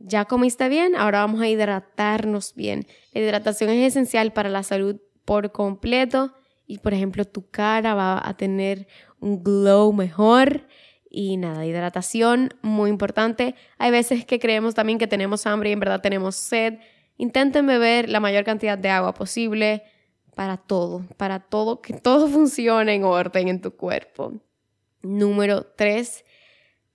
Ya 0.04 0.26
comiste 0.26 0.70
bien, 0.70 0.96
ahora 0.96 1.20
vamos 1.20 1.42
a 1.42 1.48
hidratarnos 1.48 2.56
bien. 2.56 2.88
La 3.14 3.22
hidratación 3.22 3.70
es 3.70 3.88
esencial 3.88 4.34
para 4.34 4.50
la 4.50 4.64
salud 4.64 4.98
por 5.26 5.52
completo 5.52 6.34
y 6.66 6.80
por 6.80 6.94
ejemplo 6.94 7.26
tu 7.26 7.50
cara 7.50 7.94
va 7.94 8.22
a 8.24 8.36
tener 8.36 8.88
un 9.20 9.44
glow 9.44 9.94
mejor 9.94 10.66
y 11.10 11.38
nada, 11.38 11.66
hidratación, 11.66 12.54
muy 12.62 12.90
importante. 12.90 13.56
Hay 13.78 13.92
veces 13.92 14.26
que 14.26 14.40
creemos 14.40 14.74
también 14.74 14.98
que 14.98 15.08
tenemos 15.08 15.46
hambre 15.46 15.70
y 15.70 15.74
en 15.74 15.80
verdad 15.82 16.02
tenemos 16.02 16.36
sed. 16.36 16.80
Intenten 17.18 17.68
beber 17.68 18.10
la 18.10 18.22
mayor 18.22 18.46
cantidad 18.46 18.78
de 18.78 18.90
agua 18.90 19.14
posible 19.14 19.84
para 20.36 20.58
todo, 20.58 21.06
para 21.18 21.40
todo, 21.40 21.82
que 21.82 21.94
todo 21.94 22.28
funcione 22.30 22.96
en 22.96 23.04
orden 23.04 23.50
en 23.50 23.62
tu 23.62 23.72
cuerpo. 23.72 24.34
Número 25.02 25.66
3, 25.76 26.24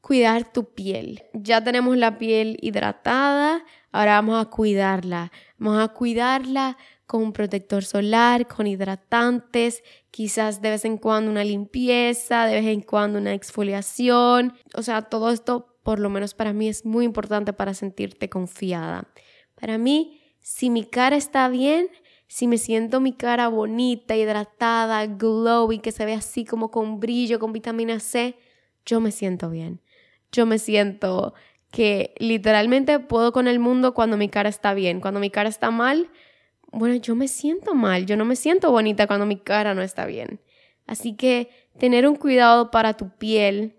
cuidar 0.07 0.53
tu 0.53 0.73
piel. 0.73 1.25
Ya 1.33 1.65
tenemos 1.65 1.97
la 1.97 2.17
piel 2.17 2.59
hidratada, 2.63 3.65
ahora 3.91 4.13
vamos 4.13 4.41
a 4.41 4.49
cuidarla. 4.49 5.33
Vamos 5.59 5.83
a 5.83 5.89
cuidarla 5.89 6.77
con 7.07 7.23
un 7.25 7.33
protector 7.33 7.85
solar, 7.85 8.47
con 8.47 8.69
hidratantes, 8.69 9.83
quizás 10.13 10.63
de 10.63 10.71
vez 10.71 10.85
en 10.85 10.99
cuando 10.99 11.29
una 11.29 11.43
limpieza, 11.43 12.47
de 12.47 12.55
vez 12.55 12.67
en 12.67 12.83
cuando 12.83 13.19
una 13.19 13.35
exfoliación. 13.35 14.55
O 14.77 14.83
sea, 14.83 15.03
todo 15.03 15.33
esto, 15.33 15.77
por 15.83 15.99
lo 15.99 16.09
menos 16.09 16.35
para 16.35 16.53
mí, 16.53 16.69
es 16.69 16.85
muy 16.87 17.05
importante 17.05 17.53
para 17.53 17.75
sentirte 17.75 18.29
confiada. 18.29 19.09
Para 19.61 19.77
mí, 19.77 20.21
si 20.41 20.71
mi 20.71 20.85
cara 20.85 21.17
está 21.17 21.49
bien, 21.49 21.89
si 22.29 22.47
me 22.47 22.59
siento 22.59 23.01
mi 23.01 23.13
cara 23.13 23.49
bonita, 23.49 24.15
hidratada, 24.15 25.05
glowy, 25.07 25.81
que 25.81 25.91
se 25.91 26.05
ve 26.05 26.15
así 26.15 26.45
como 26.45 26.71
con 26.71 27.01
brillo, 27.01 27.41
con 27.41 27.53
vitamina 27.53 27.99
C, 27.99 28.37
yo 28.85 29.01
me 29.01 29.11
siento 29.11 29.51
bien. 29.51 29.81
Yo 30.33 30.47
me 30.47 30.59
siento 30.59 31.35
que 31.71 32.15
literalmente 32.19 32.99
puedo 33.01 33.33
con 33.33 33.49
el 33.49 33.59
mundo 33.59 33.95
cuando 33.95 34.17
mi 34.17 34.29
cara 34.29 34.49
está 34.49 34.75
bien. 34.75 35.01
Cuando 35.01 35.21
mi 35.21 35.31
cara 35.31 35.49
está 35.49 35.71
mal, 35.71 36.11
bueno, 36.73 36.95
yo 36.97 37.15
me 37.15 37.29
siento 37.29 37.75
mal, 37.75 38.07
yo 38.07 38.17
no 38.17 38.25
me 38.25 38.37
siento 38.37 38.71
bonita 38.71 39.07
cuando 39.07 39.27
mi 39.27 39.39
cara 39.39 39.75
no 39.75 39.83
está 39.83 40.07
bien. 40.07 40.41
Así 40.87 41.17
que 41.17 41.51
tener 41.79 42.07
un 42.07 42.17
cuidado 42.17 42.71
para 42.71 42.95
tu 42.95 43.11
piel, 43.11 43.77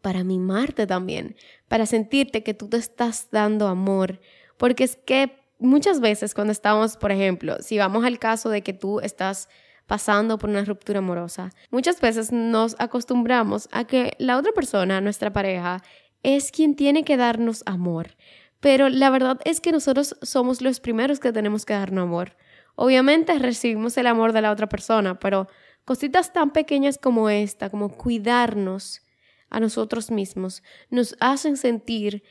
para 0.00 0.24
mimarte 0.24 0.86
también, 0.86 1.36
para 1.68 1.86
sentirte 1.86 2.42
que 2.42 2.54
tú 2.54 2.68
te 2.68 2.78
estás 2.78 3.28
dando 3.30 3.68
amor, 3.68 4.20
porque 4.56 4.84
es 4.84 4.96
que 4.96 5.36
muchas 5.58 6.00
veces 6.00 6.34
cuando 6.34 6.52
estamos, 6.52 6.96
por 6.96 7.12
ejemplo, 7.12 7.56
si 7.60 7.78
vamos 7.78 8.04
al 8.04 8.18
caso 8.18 8.48
de 8.48 8.62
que 8.62 8.72
tú 8.72 9.00
estás 9.00 9.48
pasando 9.90 10.38
por 10.38 10.50
una 10.50 10.64
ruptura 10.64 11.00
amorosa, 11.00 11.50
muchas 11.72 12.00
veces 12.00 12.30
nos 12.30 12.76
acostumbramos 12.78 13.68
a 13.72 13.82
que 13.88 14.12
la 14.20 14.38
otra 14.38 14.52
persona, 14.52 15.00
nuestra 15.00 15.32
pareja, 15.32 15.82
es 16.22 16.52
quien 16.52 16.76
tiene 16.76 17.02
que 17.02 17.16
darnos 17.16 17.64
amor. 17.66 18.14
Pero 18.60 18.88
la 18.88 19.10
verdad 19.10 19.40
es 19.44 19.60
que 19.60 19.72
nosotros 19.72 20.14
somos 20.22 20.62
los 20.62 20.78
primeros 20.78 21.18
que 21.18 21.32
tenemos 21.32 21.66
que 21.66 21.72
darnos 21.72 22.04
amor. 22.04 22.36
Obviamente 22.76 23.36
recibimos 23.40 23.96
el 23.96 24.06
amor 24.06 24.32
de 24.32 24.42
la 24.42 24.52
otra 24.52 24.68
persona, 24.68 25.18
pero 25.18 25.48
cositas 25.84 26.32
tan 26.32 26.52
pequeñas 26.52 26.96
como 26.96 27.28
esta, 27.28 27.68
como 27.68 27.88
cuidarnos 27.96 29.02
a 29.48 29.58
nosotros 29.58 30.12
mismos, 30.12 30.62
nos 30.90 31.16
hacen 31.18 31.56
sentir 31.56 32.22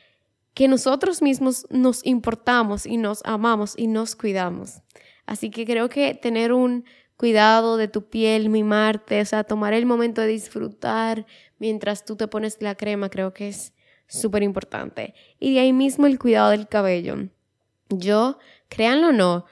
que 0.54 0.70
nosotros 0.70 1.22
mismos 1.22 1.68
nos 1.70 2.06
importamos 2.06 2.86
y 2.86 2.96
nos 2.96 3.20
amamos 3.26 3.74
y 3.76 3.88
nos 3.88 4.16
cuidamos. 4.16 4.82
Así 5.26 5.52
que 5.52 5.64
creo 5.66 5.90
que 5.90 6.16
tener 6.16 6.54
un 6.54 6.86
cuidado 7.20 7.76
de 7.76 7.90
tu 7.90 8.08
piel, 8.08 8.48
mimarte, 8.48 9.20
o 9.20 9.26
sea, 9.26 9.44
tomar 9.44 9.74
el 9.74 9.86
momento 9.86 10.22
de 10.22 10.28
disfrutar 10.28 11.26
mientras 11.58 12.06
tú 12.06 12.16
te 12.16 12.30
pones 12.30 12.62
la 12.62 12.76
crema, 12.76 13.10
creo 13.10 13.34
que 13.34 13.50
es 13.50 13.74
súper 14.08 14.42
importante. 14.42 15.14
Y 15.38 15.54
de 15.54 15.60
ahí 15.60 15.74
mismo 15.74 16.08
el 16.08 16.18
cuidado 16.18 16.52
del 16.52 16.70
cabello. 16.70 17.18
Yo, 17.90 18.38
créanlo 18.70 19.10
o 19.10 19.12
no, 19.12 19.46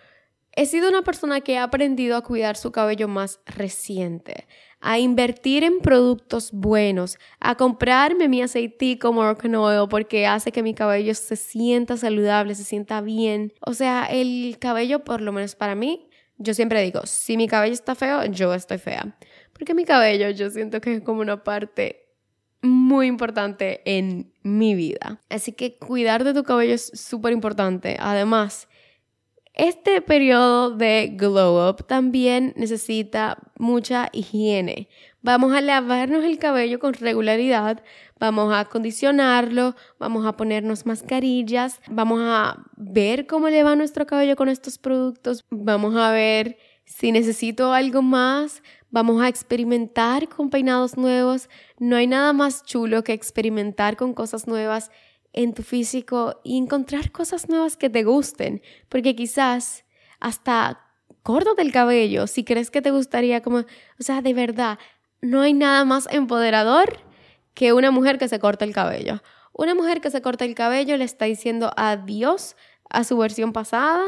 he 0.54 0.66
sido 0.66 0.88
una 0.88 1.02
persona 1.02 1.42
que 1.42 1.58
ha 1.58 1.64
aprendido 1.64 2.16
a 2.16 2.24
cuidar 2.24 2.56
su 2.56 2.72
cabello 2.72 3.10
más 3.10 3.42
reciente, 3.46 4.48
a 4.80 5.00
invertir 5.00 5.66
en 5.66 5.82
productos 5.82 6.54
buenos, 6.54 7.18
a 7.42 7.56
comprarme 7.56 8.30
mi 8.30 8.42
aceitico 8.42 9.12
Moroccan 9.12 9.56
Oil 9.56 9.90
porque 9.90 10.26
hace 10.26 10.54
que 10.54 10.64
mi 10.64 10.74
cabello 10.74 11.14
se 11.16 11.36
sienta 11.36 11.98
saludable, 11.98 12.56
se 12.56 12.64
sienta 12.64 13.02
bien. 13.02 13.52
O 13.60 13.74
sea, 13.74 14.06
el 14.06 14.56
cabello, 14.58 15.04
por 15.04 15.20
lo 15.20 15.34
menos 15.34 15.56
para 15.56 15.76
mí, 15.76 16.07
yo 16.38 16.54
siempre 16.54 16.82
digo, 16.82 17.02
si 17.06 17.38
mi 17.38 17.48
cabello 17.48 17.74
está 17.74 17.96
feo, 17.96 18.26
yo 18.26 18.54
estoy 18.54 18.78
fea. 18.78 19.18
Porque 19.54 19.74
mi 19.74 19.86
cabello 19.86 20.30
yo 20.30 20.50
siento 20.50 20.82
que 20.82 20.96
es 20.96 21.02
como 21.02 21.22
una 21.22 21.44
parte 21.44 22.08
muy 22.62 23.08
importante 23.08 23.82
en 23.86 24.34
mi 24.44 24.76
vida. 24.76 25.22
Así 25.30 25.52
que 25.52 25.78
cuidar 25.78 26.24
de 26.24 26.34
tu 26.34 26.44
cabello 26.44 26.74
es 26.74 26.92
súper 26.94 27.34
importante. 27.34 27.98
Además, 28.00 28.68
este 29.54 30.02
periodo 30.02 30.72
de 30.72 31.14
glow 31.16 31.70
up 31.70 31.88
también 31.88 32.54
necesita 32.56 33.38
mucha 33.58 34.10
higiene. 34.14 34.90
Vamos 35.28 35.52
a 35.52 35.60
lavarnos 35.60 36.24
el 36.24 36.40
cabello 36.40 36.80
con 36.80 36.94
regularidad, 36.94 37.84
vamos 38.18 38.54
a 38.54 38.62
acondicionarlo, 38.62 39.76
vamos 40.00 40.26
a 40.26 40.38
ponernos 40.38 40.86
mascarillas, 40.86 41.82
vamos 41.90 42.22
a 42.24 42.64
ver 42.78 43.28
cómo 43.28 43.50
le 43.50 43.62
va 43.62 43.76
nuestro 43.76 44.06
cabello 44.06 44.38
con 44.38 44.48
estos 44.48 44.78
productos, 44.78 45.44
vamos 45.50 45.98
a 45.98 46.12
ver 46.12 46.58
Si 46.86 47.12
necesito 47.12 47.74
algo 47.74 48.02
más, 48.02 48.64
vamos 48.90 49.22
a 49.22 49.28
experimentar 49.28 50.30
con 50.30 50.50
peinados 50.50 50.96
nuevos. 50.96 51.50
No 51.78 51.98
hay 51.98 52.08
nada 52.08 52.32
más 52.32 52.64
chulo 52.64 53.04
que 53.04 53.12
experimentar 53.12 53.98
con 53.98 54.14
cosas 54.14 54.48
nuevas 54.48 54.92
en 55.34 55.54
tu 55.54 55.62
físico 55.62 56.40
y 56.46 56.58
encontrar 56.58 57.12
cosas 57.12 57.50
nuevas 57.50 57.76
que 57.76 57.90
te 57.90 58.06
gusten, 58.06 58.62
porque 58.88 59.14
quizás 59.14 59.84
hasta 60.22 60.88
córtate 61.22 61.62
el 61.62 61.74
cabello 61.74 62.26
si 62.26 62.46
crees 62.46 62.72
que 62.72 62.82
te 62.82 62.92
gustaría 62.92 63.42
como, 63.42 63.58
o 63.58 63.66
sea, 64.00 64.22
de 64.22 64.34
verdad, 64.34 64.80
no 65.22 65.42
hay 65.42 65.54
nada 65.54 65.86
más 65.86 66.08
empoderador 66.12 67.00
que 67.54 67.74
una 67.74 67.92
mujer 67.92 68.18
que 68.18 68.28
se 68.28 68.40
corta 68.40 68.66
el 68.66 68.74
cabello. 68.74 69.22
Una 69.54 69.74
mujer 69.74 70.02
que 70.02 70.12
se 70.12 70.22
corta 70.22 70.46
el 70.46 70.54
cabello 70.54 70.96
le 70.98 71.04
está 71.04 71.26
diciendo 71.26 71.72
adiós 71.76 72.56
a 72.90 73.04
su 73.04 73.18
versión 73.18 73.54
pasada 73.54 74.06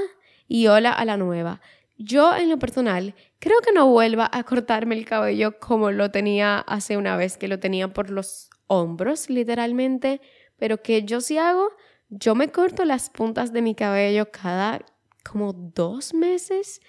y 0.48 0.68
hola 0.68 0.92
a 0.92 1.06
la 1.06 1.18
nueva. 1.18 1.62
Yo 1.98 2.36
en 2.36 2.50
lo 2.50 2.60
personal 2.60 3.16
creo 3.40 3.60
que 3.62 3.74
no 3.74 3.88
vuelva 3.88 4.30
a 4.32 4.44
cortarme 4.44 4.96
el 4.96 5.06
cabello 5.06 5.60
como 5.60 5.92
lo 5.92 6.12
tenía 6.12 6.60
hace 6.60 6.96
una 6.96 7.18
vez, 7.18 7.38
que 7.38 7.48
lo 7.48 7.60
tenía 7.60 7.92
por 7.92 8.10
los 8.10 8.50
hombros 8.68 9.30
literalmente, 9.30 10.22
pero 10.58 10.82
que 10.82 11.04
yo 11.04 11.20
sí 11.20 11.38
hago, 11.38 11.70
yo 12.10 12.36
me 12.36 12.52
corto 12.52 12.86
las 12.86 13.10
puntas 13.10 13.52
de 13.52 13.62
mi 13.62 13.76
cabello 13.76 14.32
cada 14.32 14.82
como 15.24 15.54
dos 15.54 16.14
meses, 16.14 16.82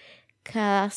cada 0.42 0.90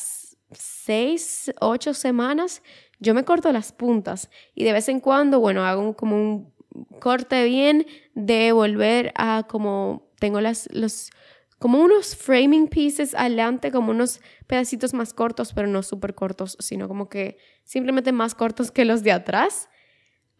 seis, 0.52 1.52
ocho 1.60 1.94
semanas, 1.94 2.62
yo 3.00 3.14
me 3.14 3.24
corto 3.24 3.52
las 3.52 3.72
puntas 3.72 4.30
y 4.54 4.64
de 4.64 4.72
vez 4.72 4.88
en 4.88 5.00
cuando, 5.00 5.40
bueno, 5.40 5.64
hago 5.64 5.94
como 5.94 6.16
un 6.16 6.52
corte 7.00 7.44
bien 7.44 7.86
de 8.14 8.52
volver 8.52 9.12
a 9.16 9.44
como 9.48 10.08
tengo 10.18 10.40
las, 10.40 10.68
los 10.72 11.10
como 11.58 11.80
unos 11.80 12.14
framing 12.16 12.68
pieces 12.68 13.14
adelante, 13.14 13.70
como 13.70 13.90
unos 13.90 14.20
pedacitos 14.46 14.92
más 14.92 15.14
cortos, 15.14 15.52
pero 15.54 15.66
no 15.66 15.82
súper 15.82 16.14
cortos, 16.14 16.56
sino 16.60 16.88
como 16.88 17.08
que 17.08 17.38
simplemente 17.62 18.12
más 18.12 18.34
cortos 18.34 18.70
que 18.70 18.84
los 18.84 19.02
de 19.02 19.12
atrás. 19.12 19.68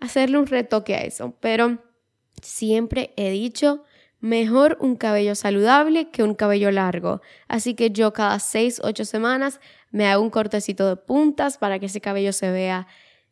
Hacerle 0.01 0.39
un 0.39 0.47
retoque 0.47 0.95
a 0.95 1.03
eso. 1.03 1.35
Pero 1.41 1.79
siempre 2.43 3.15
he 3.17 3.31
dicho, 3.31 3.85
mejor 4.21 4.77
un 4.81 4.97
cabello 4.97 5.35
saludable 5.35 6.11
que 6.11 6.23
un 6.23 6.35
cabello 6.35 6.71
largo. 6.71 7.23
Así 7.49 7.75
que 7.75 7.91
yo 7.91 8.13
cada 8.13 8.39
6, 8.39 8.81
8 8.85 9.05
semanas 9.05 9.61
me 9.95 10.09
hago 10.09 10.25
un 10.25 10.31
cortecito 10.31 10.89
de 10.89 10.97
puntas 10.97 11.57
para 11.57 11.79
que 11.79 11.87
ese 11.87 12.01
cabello 12.01 12.33
se 12.33 12.51
vea 12.51 12.89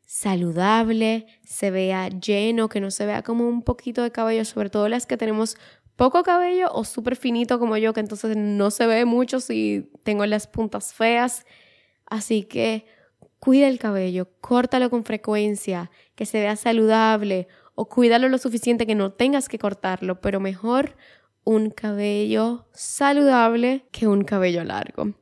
saludable, 0.06 1.26
se 1.44 1.72
vea 1.72 2.08
lleno, 2.08 2.68
que 2.68 2.80
no 2.80 2.92
se 2.92 3.04
vea 3.04 3.22
como 3.22 3.48
un 3.48 3.62
poquito 3.62 4.04
de 4.04 4.12
cabello, 4.12 4.44
sobre 4.44 4.70
todo 4.70 4.88
las 4.88 5.04
que 5.04 5.16
tenemos 5.16 5.56
poco 5.96 6.22
cabello 6.22 6.68
o 6.72 6.84
súper 6.84 7.16
finito 7.16 7.58
como 7.58 7.76
yo, 7.78 7.92
que 7.92 7.98
entonces 7.98 8.36
no 8.36 8.70
se 8.70 8.86
ve 8.86 9.04
mucho 9.04 9.40
si 9.40 9.90
tengo 10.04 10.24
las 10.24 10.46
puntas 10.46 10.94
feas. 10.94 11.46
Así 12.06 12.44
que 12.44 12.86
cuida 13.40 13.66
el 13.66 13.80
cabello, 13.80 14.28
córtalo 14.40 14.88
con 14.88 15.04
frecuencia, 15.04 15.90
que 16.14 16.26
se 16.26 16.38
vea 16.38 16.54
saludable 16.54 17.48
o 17.74 17.88
cuídalo 17.88 18.28
lo 18.28 18.38
suficiente 18.38 18.86
que 18.86 18.94
no 18.94 19.10
tengas 19.10 19.48
que 19.48 19.58
cortarlo, 19.58 20.20
pero 20.20 20.38
mejor 20.38 20.94
un 21.42 21.70
cabello 21.70 22.68
saludable 22.72 23.88
que 23.90 24.06
un 24.06 24.22
cabello 24.22 24.62
largo. 24.62 25.21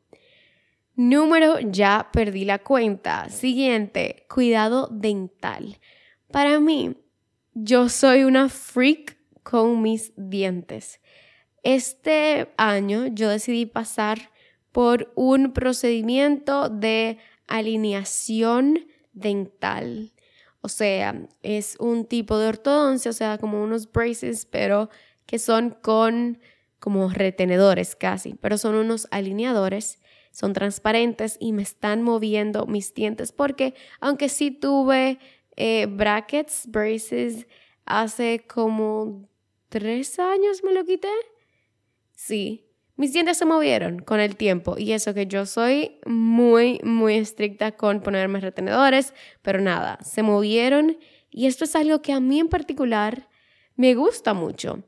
Número, 1.01 1.59
ya 1.61 2.11
perdí 2.13 2.45
la 2.45 2.59
cuenta. 2.59 3.31
Siguiente, 3.31 4.27
cuidado 4.29 4.87
dental. 4.93 5.79
Para 6.31 6.61
mí, 6.61 6.95
yo 7.55 7.89
soy 7.89 8.25
una 8.25 8.51
freak 8.51 9.17
con 9.43 9.81
mis 9.81 10.13
dientes. 10.19 11.01
Este 11.63 12.53
año 12.59 13.07
yo 13.07 13.31
decidí 13.31 13.65
pasar 13.65 14.31
por 14.73 15.11
un 15.15 15.55
procedimiento 15.55 16.69
de 16.69 17.17
alineación 17.47 18.87
dental. 19.15 20.13
O 20.61 20.69
sea, 20.69 21.27
es 21.43 21.79
un 21.81 22.05
tipo 22.05 22.37
de 22.37 22.49
ortodoncia, 22.49 23.11
o 23.11 23.15
sea, 23.15 23.39
como 23.39 23.63
unos 23.65 23.91
braces, 23.91 24.45
pero 24.45 24.91
que 25.25 25.39
son 25.39 25.71
con 25.71 26.41
como 26.79 27.09
retenedores 27.09 27.97
casi, 27.97 28.35
pero 28.35 28.59
son 28.59 28.75
unos 28.75 29.09
alineadores, 29.11 29.99
son 30.31 30.53
transparentes 30.53 31.37
y 31.41 31.53
me 31.53 31.63
están 31.63 32.03
moviendo 32.03 32.67
mis 32.67 32.95
dientes 32.95 33.33
porque 33.33 33.75
aunque 34.01 34.29
sí 34.29 34.51
tuve 34.51 35.19
eh, 35.57 35.87
brackets, 35.87 36.65
braces, 36.69 37.47
hace 37.85 38.45
como 38.47 39.29
tres 39.69 40.19
años 40.19 40.63
me 40.63 40.73
lo 40.73 40.85
quité. 40.85 41.09
Sí, 42.15 42.71
mis 42.97 43.15
dientes 43.15 43.39
se 43.39 43.47
movieron 43.47 44.01
con 44.01 44.21
el 44.21 44.37
tiempo 44.37 44.77
y 44.77 44.93
eso 44.93 45.15
que 45.15 45.27
yo 45.27 45.47
soy 45.47 45.99
muy, 46.05 46.81
muy 46.85 47.15
estricta 47.17 47.73
con 47.73 48.03
ponerme 48.03 48.41
retenedores, 48.41 49.15
pero 49.41 49.61
nada, 49.61 49.99
se 50.03 50.23
movieron 50.23 50.99
y 51.31 51.47
esto 51.47 51.65
es 51.65 51.75
algo 51.77 52.03
que 52.03 52.13
a 52.13 52.21
mí 52.21 52.39
en 52.41 52.49
particular 52.49 53.29
me 53.75 53.95
gusta 53.95 54.35
mucho. 54.35 54.83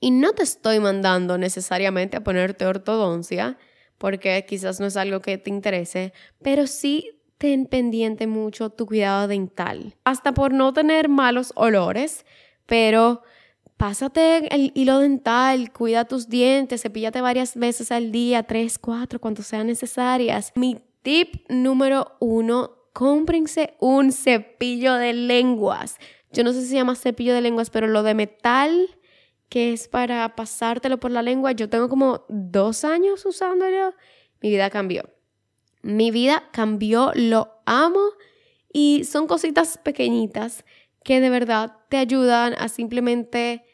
Y 0.00 0.10
no 0.10 0.32
te 0.32 0.42
estoy 0.42 0.80
mandando 0.80 1.38
necesariamente 1.38 2.18
a 2.18 2.22
ponerte 2.22 2.66
ortodoncia, 2.66 3.56
porque 4.00 4.46
quizás 4.48 4.80
no 4.80 4.86
es 4.86 4.96
algo 4.96 5.20
que 5.20 5.36
te 5.36 5.50
interese, 5.50 6.14
pero 6.40 6.66
sí 6.66 7.20
ten 7.36 7.66
pendiente 7.66 8.26
mucho 8.26 8.70
tu 8.70 8.86
cuidado 8.86 9.28
dental, 9.28 9.94
hasta 10.04 10.32
por 10.32 10.54
no 10.54 10.72
tener 10.72 11.10
malos 11.10 11.52
olores, 11.54 12.24
pero 12.64 13.20
pásate 13.76 14.54
el 14.54 14.72
hilo 14.74 15.00
dental, 15.00 15.70
cuida 15.70 16.06
tus 16.06 16.30
dientes, 16.30 16.80
cepíllate 16.80 17.20
varias 17.20 17.56
veces 17.56 17.92
al 17.92 18.10
día, 18.10 18.42
tres, 18.44 18.78
cuatro, 18.78 19.20
cuanto 19.20 19.42
sean 19.42 19.66
necesarias. 19.66 20.52
Mi 20.54 20.78
tip 21.02 21.44
número 21.50 22.16
uno, 22.20 22.70
cómprense 22.94 23.74
un 23.80 24.12
cepillo 24.12 24.94
de 24.94 25.12
lenguas. 25.12 25.98
Yo 26.32 26.42
no 26.42 26.54
sé 26.54 26.62
si 26.62 26.68
se 26.68 26.76
llama 26.76 26.94
cepillo 26.94 27.34
de 27.34 27.42
lenguas, 27.42 27.68
pero 27.68 27.86
lo 27.86 28.02
de 28.02 28.14
metal 28.14 28.88
que 29.50 29.72
es 29.74 29.88
para 29.88 30.34
pasártelo 30.36 30.98
por 30.98 31.10
la 31.10 31.22
lengua. 31.22 31.52
Yo 31.52 31.68
tengo 31.68 31.90
como 31.90 32.24
dos 32.28 32.84
años 32.84 33.26
usándolo. 33.26 33.94
Mi 34.40 34.48
vida 34.48 34.70
cambió. 34.70 35.10
Mi 35.82 36.10
vida 36.10 36.44
cambió, 36.52 37.10
lo 37.14 37.60
amo 37.66 38.00
y 38.72 39.04
son 39.04 39.26
cositas 39.26 39.76
pequeñitas 39.78 40.64
que 41.02 41.20
de 41.20 41.30
verdad 41.30 41.76
te 41.88 41.96
ayudan 41.96 42.54
a 42.58 42.68
simplemente 42.68 43.64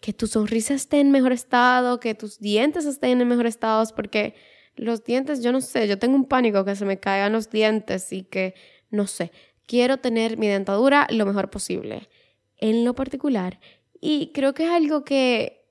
que 0.00 0.12
tu 0.12 0.26
sonrisa 0.26 0.74
esté 0.74 0.98
en 0.98 1.12
mejor 1.12 1.32
estado, 1.32 2.00
que 2.00 2.14
tus 2.14 2.40
dientes 2.40 2.84
estén 2.84 3.20
en 3.20 3.28
mejor 3.28 3.46
estado, 3.46 3.84
porque 3.94 4.34
los 4.74 5.04
dientes, 5.04 5.42
yo 5.42 5.52
no 5.52 5.60
sé, 5.60 5.86
yo 5.86 5.98
tengo 5.98 6.16
un 6.16 6.24
pánico 6.24 6.64
que 6.64 6.74
se 6.74 6.84
me 6.84 6.98
caigan 6.98 7.32
los 7.32 7.50
dientes 7.50 8.12
y 8.12 8.24
que, 8.24 8.54
no 8.90 9.06
sé, 9.06 9.30
quiero 9.66 9.98
tener 9.98 10.38
mi 10.38 10.48
dentadura 10.48 11.06
lo 11.10 11.24
mejor 11.24 11.50
posible, 11.50 12.08
en 12.56 12.84
lo 12.84 12.94
particular. 12.94 13.60
Y 14.04 14.32
creo 14.34 14.52
que 14.52 14.64
es 14.64 14.70
algo 14.70 15.04
que 15.04 15.64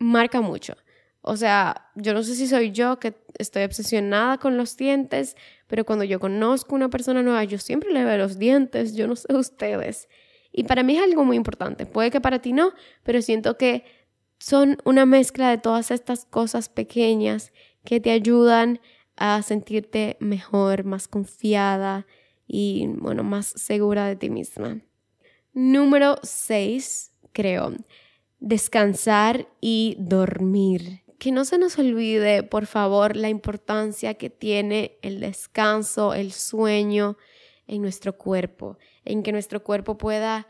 marca 0.00 0.40
mucho. 0.40 0.74
O 1.22 1.36
sea, 1.36 1.92
yo 1.94 2.12
no 2.12 2.24
sé 2.24 2.34
si 2.34 2.48
soy 2.48 2.72
yo 2.72 2.98
que 2.98 3.14
estoy 3.38 3.62
obsesionada 3.62 4.38
con 4.38 4.56
los 4.56 4.76
dientes, 4.76 5.36
pero 5.68 5.84
cuando 5.84 6.04
yo 6.04 6.18
conozco 6.18 6.74
una 6.74 6.90
persona 6.90 7.22
nueva, 7.22 7.44
yo 7.44 7.58
siempre 7.58 7.92
le 7.92 8.04
veo 8.04 8.18
los 8.18 8.36
dientes, 8.40 8.96
yo 8.96 9.06
no 9.06 9.14
sé 9.14 9.32
ustedes. 9.34 10.08
Y 10.50 10.64
para 10.64 10.82
mí 10.82 10.96
es 10.96 11.04
algo 11.04 11.24
muy 11.24 11.36
importante. 11.36 11.86
Puede 11.86 12.10
que 12.10 12.20
para 12.20 12.40
ti 12.40 12.52
no, 12.52 12.72
pero 13.04 13.22
siento 13.22 13.56
que 13.56 13.84
son 14.40 14.78
una 14.84 15.06
mezcla 15.06 15.50
de 15.50 15.58
todas 15.58 15.92
estas 15.92 16.24
cosas 16.24 16.68
pequeñas 16.68 17.52
que 17.84 18.00
te 18.00 18.10
ayudan 18.10 18.80
a 19.14 19.40
sentirte 19.42 20.16
mejor, 20.18 20.82
más 20.82 21.06
confiada 21.06 22.08
y, 22.48 22.88
bueno, 22.88 23.22
más 23.22 23.46
segura 23.46 24.06
de 24.06 24.16
ti 24.16 24.30
misma. 24.30 24.80
Número 25.52 26.16
6, 26.22 27.09
creo, 27.32 27.74
descansar 28.38 29.48
y 29.60 29.96
dormir. 29.98 31.02
Que 31.18 31.32
no 31.32 31.44
se 31.44 31.58
nos 31.58 31.78
olvide, 31.78 32.42
por 32.42 32.66
favor, 32.66 33.14
la 33.16 33.28
importancia 33.28 34.14
que 34.14 34.30
tiene 34.30 34.98
el 35.02 35.20
descanso, 35.20 36.14
el 36.14 36.32
sueño 36.32 37.18
en 37.66 37.82
nuestro 37.82 38.16
cuerpo 38.16 38.78
en 39.04 39.22
que 39.22 39.32
nuestro 39.32 39.62
cuerpo 39.62 39.98
pueda 39.98 40.46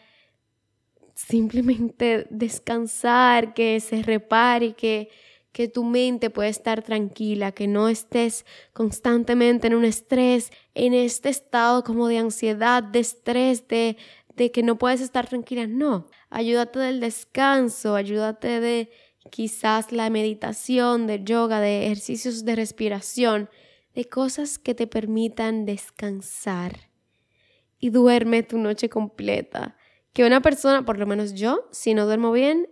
simplemente 1.14 2.26
descansar, 2.30 3.54
que 3.54 3.80
se 3.80 4.02
repare, 4.02 4.72
que, 4.74 5.10
que 5.52 5.68
tu 5.68 5.84
mente 5.84 6.30
pueda 6.30 6.48
estar 6.48 6.82
tranquila, 6.82 7.52
que 7.52 7.66
no 7.66 7.88
estés 7.88 8.46
constantemente 8.72 9.66
en 9.66 9.74
un 9.74 9.84
estrés, 9.84 10.50
en 10.74 10.94
este 10.94 11.28
estado 11.28 11.84
como 11.84 12.08
de 12.08 12.18
ansiedad, 12.18 12.82
de 12.82 13.00
estrés, 13.00 13.68
de, 13.68 13.96
de 14.40 14.50
que 14.50 14.62
no 14.62 14.78
puedes 14.78 15.02
estar 15.02 15.28
tranquila. 15.28 15.66
No, 15.66 16.06
ayúdate 16.30 16.78
del 16.78 16.98
descanso, 16.98 17.94
ayúdate 17.94 18.58
de 18.60 18.90
quizás 19.30 19.92
la 19.92 20.08
meditación, 20.08 21.06
de 21.06 21.22
yoga, 21.22 21.60
de 21.60 21.84
ejercicios 21.84 22.46
de 22.46 22.56
respiración, 22.56 23.50
de 23.94 24.06
cosas 24.06 24.58
que 24.58 24.74
te 24.74 24.86
permitan 24.86 25.66
descansar 25.66 26.88
y 27.78 27.90
duerme 27.90 28.42
tu 28.42 28.56
noche 28.56 28.88
completa. 28.88 29.76
Que 30.14 30.24
una 30.24 30.40
persona, 30.40 30.86
por 30.86 30.98
lo 30.98 31.06
menos 31.06 31.34
yo, 31.34 31.68
si 31.70 31.92
no 31.92 32.06
duermo 32.06 32.32
bien, 32.32 32.66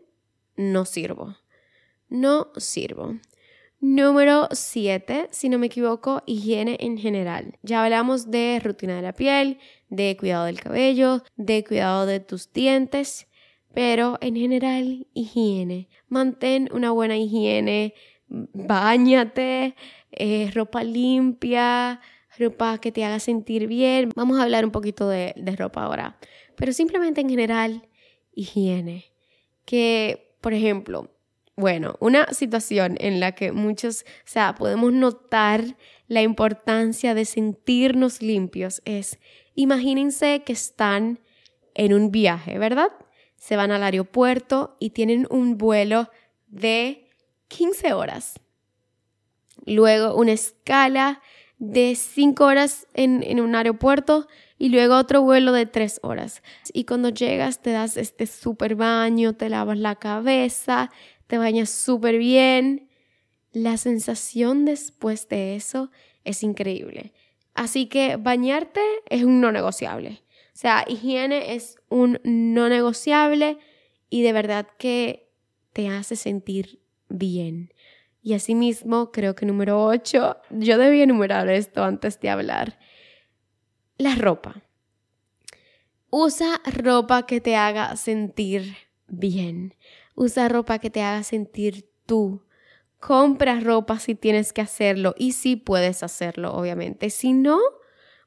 no 0.56 0.86
sirvo. 0.86 1.36
No 2.08 2.50
sirvo. 2.56 3.18
Número 3.80 4.48
7, 4.50 5.28
si 5.30 5.48
no 5.48 5.56
me 5.58 5.66
equivoco, 5.66 6.24
higiene 6.26 6.76
en 6.80 6.98
general. 6.98 7.56
Ya 7.62 7.84
hablamos 7.84 8.28
de 8.28 8.60
rutina 8.62 8.96
de 8.96 9.02
la 9.02 9.12
piel, 9.12 9.58
de 9.88 10.16
cuidado 10.18 10.46
del 10.46 10.60
cabello, 10.60 11.22
de 11.36 11.62
cuidado 11.62 12.04
de 12.04 12.18
tus 12.18 12.52
dientes, 12.52 13.28
pero 13.72 14.18
en 14.20 14.34
general 14.34 15.06
higiene. 15.14 15.88
Mantén 16.08 16.68
una 16.72 16.90
buena 16.90 17.16
higiene, 17.16 17.94
bañate, 18.26 19.76
eh, 20.10 20.50
ropa 20.52 20.82
limpia, 20.82 22.00
ropa 22.36 22.78
que 22.78 22.90
te 22.90 23.04
haga 23.04 23.20
sentir 23.20 23.68
bien. 23.68 24.10
Vamos 24.16 24.40
a 24.40 24.42
hablar 24.42 24.64
un 24.64 24.72
poquito 24.72 25.08
de, 25.08 25.34
de 25.36 25.54
ropa 25.54 25.84
ahora, 25.84 26.18
pero 26.56 26.72
simplemente 26.72 27.20
en 27.20 27.28
general 27.28 27.88
higiene. 28.32 29.04
Que, 29.64 30.34
por 30.40 30.52
ejemplo, 30.52 31.10
bueno, 31.58 31.96
una 31.98 32.32
situación 32.32 32.96
en 33.00 33.18
la 33.18 33.32
que 33.32 33.50
muchos, 33.50 34.02
o 34.02 34.26
sea, 34.26 34.54
podemos 34.54 34.92
notar 34.92 35.76
la 36.06 36.22
importancia 36.22 37.14
de 37.14 37.24
sentirnos 37.24 38.22
limpios 38.22 38.80
es, 38.84 39.18
imagínense 39.56 40.44
que 40.46 40.52
están 40.52 41.18
en 41.74 41.94
un 41.94 42.12
viaje, 42.12 42.60
¿verdad? 42.60 42.92
Se 43.36 43.56
van 43.56 43.72
al 43.72 43.82
aeropuerto 43.82 44.76
y 44.78 44.90
tienen 44.90 45.26
un 45.30 45.58
vuelo 45.58 46.08
de 46.46 47.10
15 47.48 47.92
horas. 47.92 48.38
Luego 49.66 50.14
una 50.14 50.32
escala 50.32 51.20
de 51.58 51.96
5 51.96 52.44
horas 52.44 52.86
en, 52.94 53.24
en, 53.24 53.40
un 53.40 53.56
aeropuerto 53.56 54.28
y 54.58 54.68
luego 54.68 54.96
otro 54.96 55.22
vuelo 55.22 55.50
de 55.50 55.66
3 55.66 55.98
horas. 56.04 56.40
Y 56.72 56.84
cuando 56.84 57.08
llegas 57.08 57.62
te 57.62 57.72
das 57.72 57.96
este 57.96 58.26
super 58.26 58.76
baño, 58.76 59.32
te 59.32 59.48
lavas 59.48 59.78
la 59.78 59.96
cabeza, 59.96 60.90
te 61.28 61.38
bañas 61.38 61.70
súper 61.70 62.18
bien. 62.18 62.88
La 63.52 63.76
sensación 63.76 64.64
después 64.64 65.28
de 65.28 65.54
eso 65.54 65.90
es 66.24 66.42
increíble. 66.42 67.12
Así 67.54 67.86
que 67.86 68.16
bañarte 68.16 68.80
es 69.08 69.22
un 69.22 69.40
no 69.40 69.52
negociable. 69.52 70.22
O 70.54 70.60
sea, 70.60 70.84
higiene 70.88 71.54
es 71.54 71.76
un 71.88 72.18
no 72.24 72.68
negociable 72.68 73.58
y 74.10 74.22
de 74.22 74.32
verdad 74.32 74.66
que 74.78 75.30
te 75.72 75.88
hace 75.88 76.16
sentir 76.16 76.80
bien. 77.08 77.72
Y 78.22 78.34
asimismo, 78.34 79.12
creo 79.12 79.34
que 79.34 79.46
número 79.46 79.84
8, 79.84 80.36
yo 80.50 80.78
debía 80.78 81.04
enumerar 81.04 81.48
esto 81.48 81.84
antes 81.84 82.20
de 82.20 82.30
hablar. 82.30 82.78
La 83.96 84.14
ropa. 84.16 84.62
Usa 86.10 86.60
ropa 86.64 87.26
que 87.26 87.40
te 87.40 87.54
haga 87.54 87.94
sentir 87.96 88.76
bien. 89.06 89.74
Usa 90.20 90.48
ropa 90.48 90.80
que 90.80 90.90
te 90.90 91.00
haga 91.00 91.22
sentir 91.22 91.88
tú. 92.04 92.42
Compra 92.98 93.60
ropa 93.60 94.00
si 94.00 94.16
tienes 94.16 94.52
que 94.52 94.60
hacerlo 94.60 95.14
y 95.16 95.30
si 95.30 95.54
puedes 95.54 96.02
hacerlo, 96.02 96.52
obviamente. 96.54 97.08
Si 97.10 97.32
no, 97.32 97.60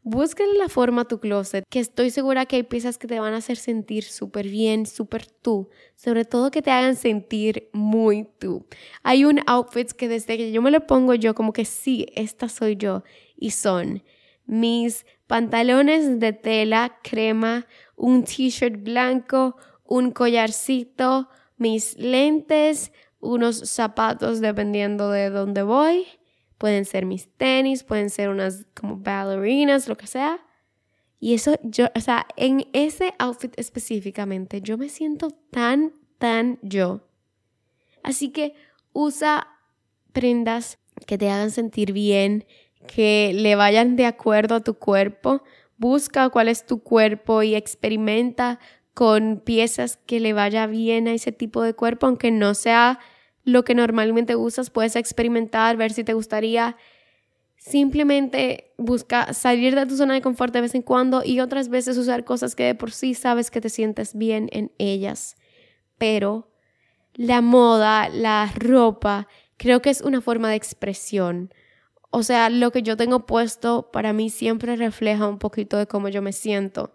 búscale 0.02 0.54
la 0.58 0.70
forma 0.70 1.02
a 1.02 1.08
tu 1.10 1.20
closet, 1.20 1.66
que 1.70 1.82
estoy 1.82 2.10
segura 2.10 2.46
que 2.46 2.56
hay 2.56 2.64
piezas 2.64 2.98
que 2.98 3.08
te 3.08 3.20
van 3.20 3.34
a 3.34 3.40
hacer 3.40 3.58
sentir 3.58 4.06
súper 4.06 4.48
bien, 4.48 4.86
súper 4.86 5.26
tú. 5.26 5.68
Sobre 5.98 6.24
todo 6.24 6.50
que 6.50 6.62
te 6.62 6.72
hagan 6.72 6.96
sentir 6.96 7.70
muy 7.74 8.26
tú. 8.40 8.66
Hay 9.04 9.26
un 9.26 9.42
outfit 9.46 9.92
que 9.92 10.08
desde 10.08 10.38
que 10.38 10.54
yo 10.54 10.62
me 10.62 10.72
lo 10.72 10.88
pongo 10.88 11.14
yo 11.14 11.36
como 11.36 11.52
que 11.52 11.66
sí, 11.66 12.06
esta 12.16 12.48
soy 12.48 12.78
yo. 12.78 13.04
Y 13.36 13.52
son 13.52 14.02
mis 14.46 15.06
pantalones 15.28 16.22
de 16.22 16.32
tela 16.32 17.00
crema, 17.04 17.68
un 17.98 18.24
t-shirt 18.24 18.82
blanco, 18.82 19.58
un 19.84 20.12
collarcito, 20.12 21.28
mis 21.62 21.96
lentes, 21.98 22.92
unos 23.20 23.70
zapatos 23.70 24.42
dependiendo 24.42 25.12
de 25.12 25.30
dónde 25.30 25.62
voy. 25.62 26.08
Pueden 26.58 26.86
ser 26.86 27.06
mis 27.06 27.32
tenis, 27.38 27.84
pueden 27.84 28.10
ser 28.10 28.30
unas 28.30 28.66
como 28.74 28.98
ballerinas, 28.98 29.88
lo 29.88 29.96
que 29.96 30.08
sea. 30.08 30.40
Y 31.20 31.36
eso, 31.36 31.56
yo, 31.62 31.86
o 31.96 32.00
sea, 32.02 32.26
en 32.36 32.68
ese 32.74 33.14
outfit 33.20 33.54
específicamente, 33.58 34.62
yo 34.62 34.78
me 34.78 34.90
siento 34.90 35.30
tan, 35.52 35.94
tan 36.18 36.58
yo. 36.64 37.08
Así 38.02 38.30
que 38.30 38.56
usa 38.92 39.48
prendas 40.14 40.80
que 41.06 41.20
te 41.20 41.30
hagan 41.30 41.52
sentir 41.52 41.94
bien, 41.94 42.46
que 42.88 43.34
le 43.36 43.56
vayan 43.56 43.96
de 43.96 44.08
acuerdo 44.08 44.56
a 44.56 44.64
tu 44.64 44.74
cuerpo. 44.74 45.44
Busca 45.78 46.30
cuál 46.30 46.48
es 46.48 46.66
tu 46.66 46.82
cuerpo 46.82 47.44
y 47.44 47.54
experimenta 47.54 48.60
con 48.94 49.40
piezas 49.40 49.98
que 50.06 50.20
le 50.20 50.34
vaya 50.34 50.68
bien 50.68 51.08
a 51.08 51.14
ese 51.14 51.32
tipo 51.32 51.62
de 51.62 51.74
cuerpo, 51.74 52.08
aunque 52.08 52.32
no 52.32 52.54
sea 52.54 53.00
lo 53.44 53.64
que 53.64 53.76
normalmente 53.76 54.36
usas, 54.36 54.70
puedes 54.70 54.96
experimentar, 54.96 55.78
ver 55.78 55.94
si 55.94 56.04
te 56.04 56.14
gustaría. 56.14 56.78
Simplemente 57.58 58.74
busca 58.78 59.34
salir 59.34 59.76
de 59.76 59.86
tu 59.86 59.96
zona 59.96 60.16
de 60.16 60.22
confort 60.22 60.54
de 60.54 60.62
vez 60.62 60.76
en 60.76 60.82
cuando 60.82 61.24
y 61.24 61.40
otras 61.40 61.70
veces 61.70 61.98
usar 61.98 62.24
cosas 62.26 62.56
que 62.56 62.64
de 62.64 62.76
por 62.76 62.92
sí 62.92 63.14
sabes 63.14 63.52
que 63.52 63.62
te 63.62 63.70
sientes 63.70 64.16
bien 64.16 64.50
en 64.52 64.72
ellas. 64.78 65.36
Pero 65.98 66.52
la 67.14 67.42
moda, 67.42 68.10
la 68.10 68.52
ropa, 68.56 69.28
creo 69.58 69.82
que 69.82 69.92
es 69.92 70.02
una 70.02 70.22
forma 70.22 70.50
de 70.50 70.56
expresión. 70.56 71.54
O 72.10 72.24
sea, 72.24 72.50
lo 72.50 72.72
que 72.72 72.84
yo 72.84 72.98
tengo 72.98 73.26
puesto 73.26 73.92
para 73.92 74.12
mí 74.12 74.30
siempre 74.30 74.76
refleja 74.76 75.28
un 75.28 75.40
poquito 75.40 75.78
de 75.78 75.88
cómo 75.88 76.10
yo 76.10 76.22
me 76.22 76.34
siento. 76.34 76.94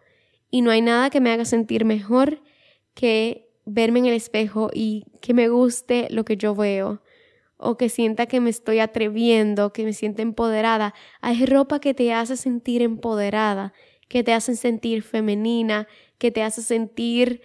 Y 0.51 0.63
no 0.63 0.71
hay 0.71 0.81
nada 0.81 1.11
que 1.11 1.21
me 1.21 1.31
haga 1.33 1.45
sentir 1.45 1.85
mejor 1.85 2.41
que 2.95 3.49
verme 3.65 3.99
en 3.99 4.07
el 4.07 4.15
espejo 4.15 4.71
y 4.73 5.05
que 5.21 5.35
me 5.35 5.49
guste 5.49 6.07
lo 6.11 6.25
que 6.25 6.37
yo 6.37 6.55
veo 6.55 7.03
o 7.59 7.77
que 7.77 7.89
sienta 7.89 8.27
que 8.27 8.41
me 8.41 8.51
estoy 8.51 8.81
atreviendo, 8.81 9.73
que 9.73 9.85
me 9.85 9.93
sienta 9.93 10.23
empoderada. 10.23 10.95
Hay 11.21 11.47
ropa 11.47 11.81
que 11.81 11.95
te 11.95 12.13
hace 12.13 12.37
sentir 12.37 12.83
empoderada, 12.83 13.73
que 14.09 14.23
te 14.23 14.33
hace 14.33 14.57
sentir 14.57 15.03
femenina, 15.03 15.89
que 16.19 16.31
te 16.31 16.43
hace 16.43 16.63
sentir 16.63 17.41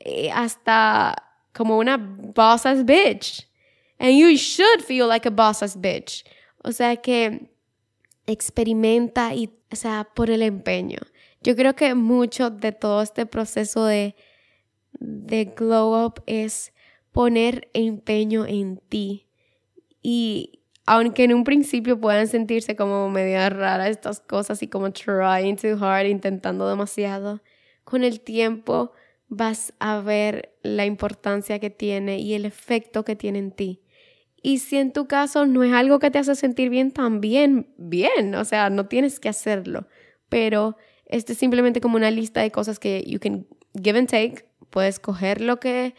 eh, 0.00 0.30
hasta 0.32 1.14
como 1.52 1.78
una 1.78 1.96
boss 1.96 2.66
ass 2.66 2.84
bitch. 2.84 3.48
And 3.98 4.18
you 4.18 4.36
should 4.36 4.82
feel 4.82 5.06
like 5.06 5.26
a 5.28 5.30
boss 5.30 5.76
bitch. 5.76 6.24
O 6.64 6.72
sea 6.72 6.96
que 6.96 7.50
experimenta 8.26 9.34
y, 9.34 9.50
sea, 9.70 10.08
por 10.14 10.30
el 10.30 10.42
empeño. 10.42 10.98
Yo 11.42 11.56
creo 11.56 11.74
que 11.74 11.94
mucho 11.94 12.50
de 12.50 12.72
todo 12.72 13.02
este 13.02 13.26
proceso 13.26 13.84
de, 13.84 14.14
de 14.92 15.44
glow 15.56 16.06
up 16.06 16.22
es 16.26 16.72
poner 17.10 17.68
empeño 17.74 18.46
en 18.46 18.78
ti. 18.88 19.26
Y 20.02 20.60
aunque 20.86 21.24
en 21.24 21.34
un 21.34 21.44
principio 21.44 22.00
puedan 22.00 22.26
sentirse 22.26 22.76
como 22.76 23.08
medio 23.08 23.38
raras 23.50 23.88
estas 23.88 24.20
cosas 24.20 24.62
y 24.62 24.68
como 24.68 24.92
trying 24.92 25.56
too 25.56 25.76
hard, 25.80 26.06
intentando 26.06 26.68
demasiado, 26.68 27.40
con 27.84 28.04
el 28.04 28.20
tiempo 28.20 28.92
vas 29.28 29.72
a 29.78 30.00
ver 30.00 30.54
la 30.62 30.84
importancia 30.84 31.58
que 31.58 31.70
tiene 31.70 32.18
y 32.18 32.34
el 32.34 32.44
efecto 32.44 33.04
que 33.04 33.16
tiene 33.16 33.38
en 33.38 33.52
ti. 33.52 33.82
Y 34.42 34.58
si 34.58 34.76
en 34.76 34.92
tu 34.92 35.06
caso 35.06 35.46
no 35.46 35.62
es 35.62 35.72
algo 35.72 36.00
que 36.00 36.10
te 36.10 36.18
hace 36.18 36.34
sentir 36.34 36.68
bien, 36.68 36.90
también 36.90 37.72
bien, 37.78 38.34
o 38.34 38.44
sea, 38.44 38.70
no 38.70 38.86
tienes 38.86 39.20
que 39.20 39.28
hacerlo, 39.28 39.86
pero 40.28 40.76
este 41.12 41.34
es 41.34 41.38
simplemente 41.38 41.80
como 41.80 41.96
una 41.96 42.10
lista 42.10 42.40
de 42.40 42.50
cosas 42.50 42.78
que 42.78 43.04
you 43.06 43.20
can 43.20 43.46
give 43.80 43.98
and 43.98 44.08
take. 44.08 44.46
Puedes 44.70 44.98
coger 44.98 45.40
lo 45.42 45.60
que 45.60 45.94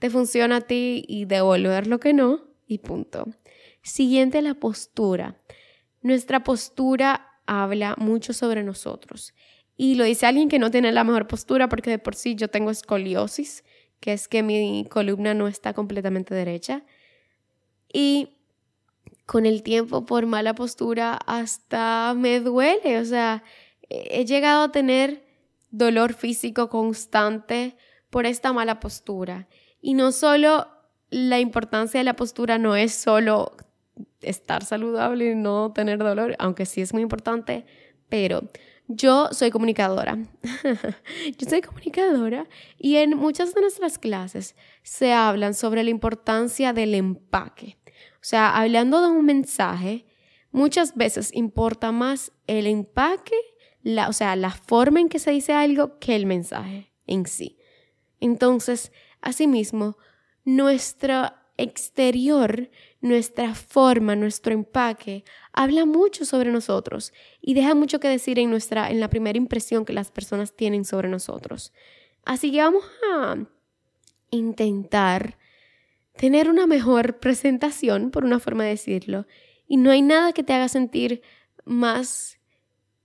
te 0.00 0.10
funciona 0.10 0.56
a 0.56 0.60
ti 0.60 1.04
y 1.08 1.24
devolver 1.24 1.86
lo 1.86 2.00
que 2.00 2.12
no 2.12 2.42
y 2.66 2.78
punto. 2.78 3.26
Siguiente, 3.82 4.42
la 4.42 4.54
postura. 4.54 5.36
Nuestra 6.02 6.42
postura 6.42 7.40
habla 7.46 7.94
mucho 7.96 8.32
sobre 8.32 8.64
nosotros. 8.64 9.34
Y 9.76 9.94
lo 9.94 10.04
dice 10.04 10.26
alguien 10.26 10.48
que 10.48 10.58
no 10.58 10.72
tiene 10.72 10.90
la 10.90 11.04
mejor 11.04 11.28
postura 11.28 11.68
porque 11.68 11.90
de 11.90 11.98
por 12.00 12.16
sí 12.16 12.34
yo 12.34 12.48
tengo 12.48 12.70
escoliosis, 12.70 13.62
que 14.00 14.12
es 14.12 14.26
que 14.26 14.42
mi 14.42 14.84
columna 14.90 15.32
no 15.32 15.46
está 15.46 15.74
completamente 15.74 16.34
derecha. 16.34 16.82
Y 17.92 18.30
con 19.26 19.46
el 19.46 19.62
tiempo, 19.62 20.06
por 20.06 20.26
mala 20.26 20.54
postura, 20.54 21.14
hasta 21.26 22.14
me 22.16 22.40
duele. 22.40 22.98
O 22.98 23.04
sea, 23.04 23.44
he 23.88 24.24
llegado 24.24 24.64
a 24.64 24.72
tener 24.72 25.24
dolor 25.70 26.14
físico 26.14 26.68
constante 26.68 27.76
por 28.10 28.26
esta 28.26 28.52
mala 28.52 28.80
postura. 28.80 29.48
Y 29.80 29.94
no 29.94 30.12
solo 30.12 30.68
la 31.10 31.38
importancia 31.38 32.00
de 32.00 32.04
la 32.04 32.16
postura 32.16 32.58
no 32.58 32.76
es 32.76 32.92
solo 32.92 33.56
estar 34.20 34.64
saludable 34.64 35.32
y 35.32 35.34
no 35.34 35.72
tener 35.72 35.98
dolor, 35.98 36.34
aunque 36.38 36.66
sí 36.66 36.80
es 36.80 36.92
muy 36.92 37.02
importante, 37.02 37.66
pero 38.08 38.50
yo 38.88 39.28
soy 39.32 39.50
comunicadora. 39.50 40.18
yo 41.38 41.48
soy 41.48 41.60
comunicadora 41.60 42.46
y 42.78 42.96
en 42.96 43.16
muchas 43.16 43.54
de 43.54 43.60
nuestras 43.60 43.98
clases 43.98 44.54
se 44.82 45.12
hablan 45.12 45.54
sobre 45.54 45.84
la 45.84 45.90
importancia 45.90 46.72
del 46.72 46.94
empaque. 46.94 47.78
O 48.14 48.28
sea, 48.28 48.56
hablando 48.56 49.00
de 49.00 49.08
un 49.08 49.24
mensaje, 49.24 50.06
muchas 50.50 50.96
veces 50.96 51.30
importa 51.32 51.92
más 51.92 52.32
el 52.46 52.66
empaque 52.66 53.36
o 54.08 54.12
sea, 54.12 54.36
la 54.36 54.50
forma 54.50 55.00
en 55.00 55.08
que 55.08 55.18
se 55.18 55.30
dice 55.30 55.52
algo 55.52 55.98
que 55.98 56.16
el 56.16 56.26
mensaje 56.26 56.92
en 57.06 57.26
sí. 57.26 57.58
Entonces, 58.20 58.92
asimismo, 59.20 59.96
nuestra 60.44 61.46
exterior, 61.56 62.70
nuestra 63.00 63.54
forma, 63.54 64.16
nuestro 64.16 64.52
empaque, 64.52 65.24
habla 65.52 65.86
mucho 65.86 66.24
sobre 66.24 66.50
nosotros 66.50 67.12
y 67.40 67.54
deja 67.54 67.74
mucho 67.74 68.00
que 68.00 68.08
decir 68.08 68.38
en, 68.38 68.50
nuestra, 68.50 68.90
en 68.90 69.00
la 69.00 69.08
primera 69.08 69.38
impresión 69.38 69.84
que 69.84 69.92
las 69.92 70.10
personas 70.10 70.54
tienen 70.54 70.84
sobre 70.84 71.08
nosotros. 71.08 71.72
Así 72.24 72.50
que 72.50 72.62
vamos 72.62 72.84
a 73.14 73.36
intentar 74.30 75.38
tener 76.16 76.50
una 76.50 76.66
mejor 76.66 77.18
presentación, 77.20 78.10
por 78.10 78.24
una 78.24 78.40
forma 78.40 78.64
de 78.64 78.70
decirlo, 78.70 79.26
y 79.68 79.76
no 79.76 79.90
hay 79.90 80.02
nada 80.02 80.32
que 80.32 80.42
te 80.42 80.52
haga 80.52 80.68
sentir 80.68 81.22
más 81.64 82.35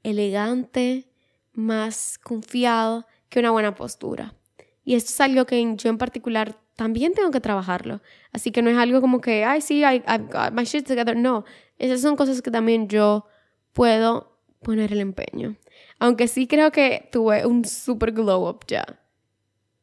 elegante, 0.03 1.07
más 1.53 2.17
confiado 2.17 3.05
que 3.29 3.39
una 3.39 3.51
buena 3.51 3.75
postura. 3.75 4.35
Y 4.83 4.95
esto 4.95 5.11
es 5.11 5.21
algo 5.21 5.45
que 5.45 5.75
yo 5.75 5.89
en 5.89 5.97
particular 5.97 6.57
también 6.75 7.13
tengo 7.13 7.31
que 7.31 7.39
trabajarlo. 7.39 8.01
Así 8.31 8.51
que 8.51 8.61
no 8.61 8.69
es 8.69 8.77
algo 8.77 9.01
como 9.01 9.21
que, 9.21 9.45
ay, 9.45 9.61
sí, 9.61 9.81
I, 9.81 10.03
I've 10.07 10.27
got 10.31 10.53
my 10.53 10.63
shit 10.63 10.87
together. 10.87 11.15
No, 11.15 11.45
esas 11.77 12.01
son 12.01 12.15
cosas 12.15 12.41
que 12.41 12.51
también 12.51 12.87
yo 12.87 13.25
puedo 13.73 14.37
poner 14.61 14.91
el 14.91 15.01
empeño. 15.01 15.55
Aunque 15.99 16.27
sí 16.27 16.47
creo 16.47 16.71
que 16.71 17.09
tuve 17.11 17.45
un 17.45 17.65
super 17.65 18.11
glow 18.11 18.47
up 18.47 18.65
ya 18.67 18.85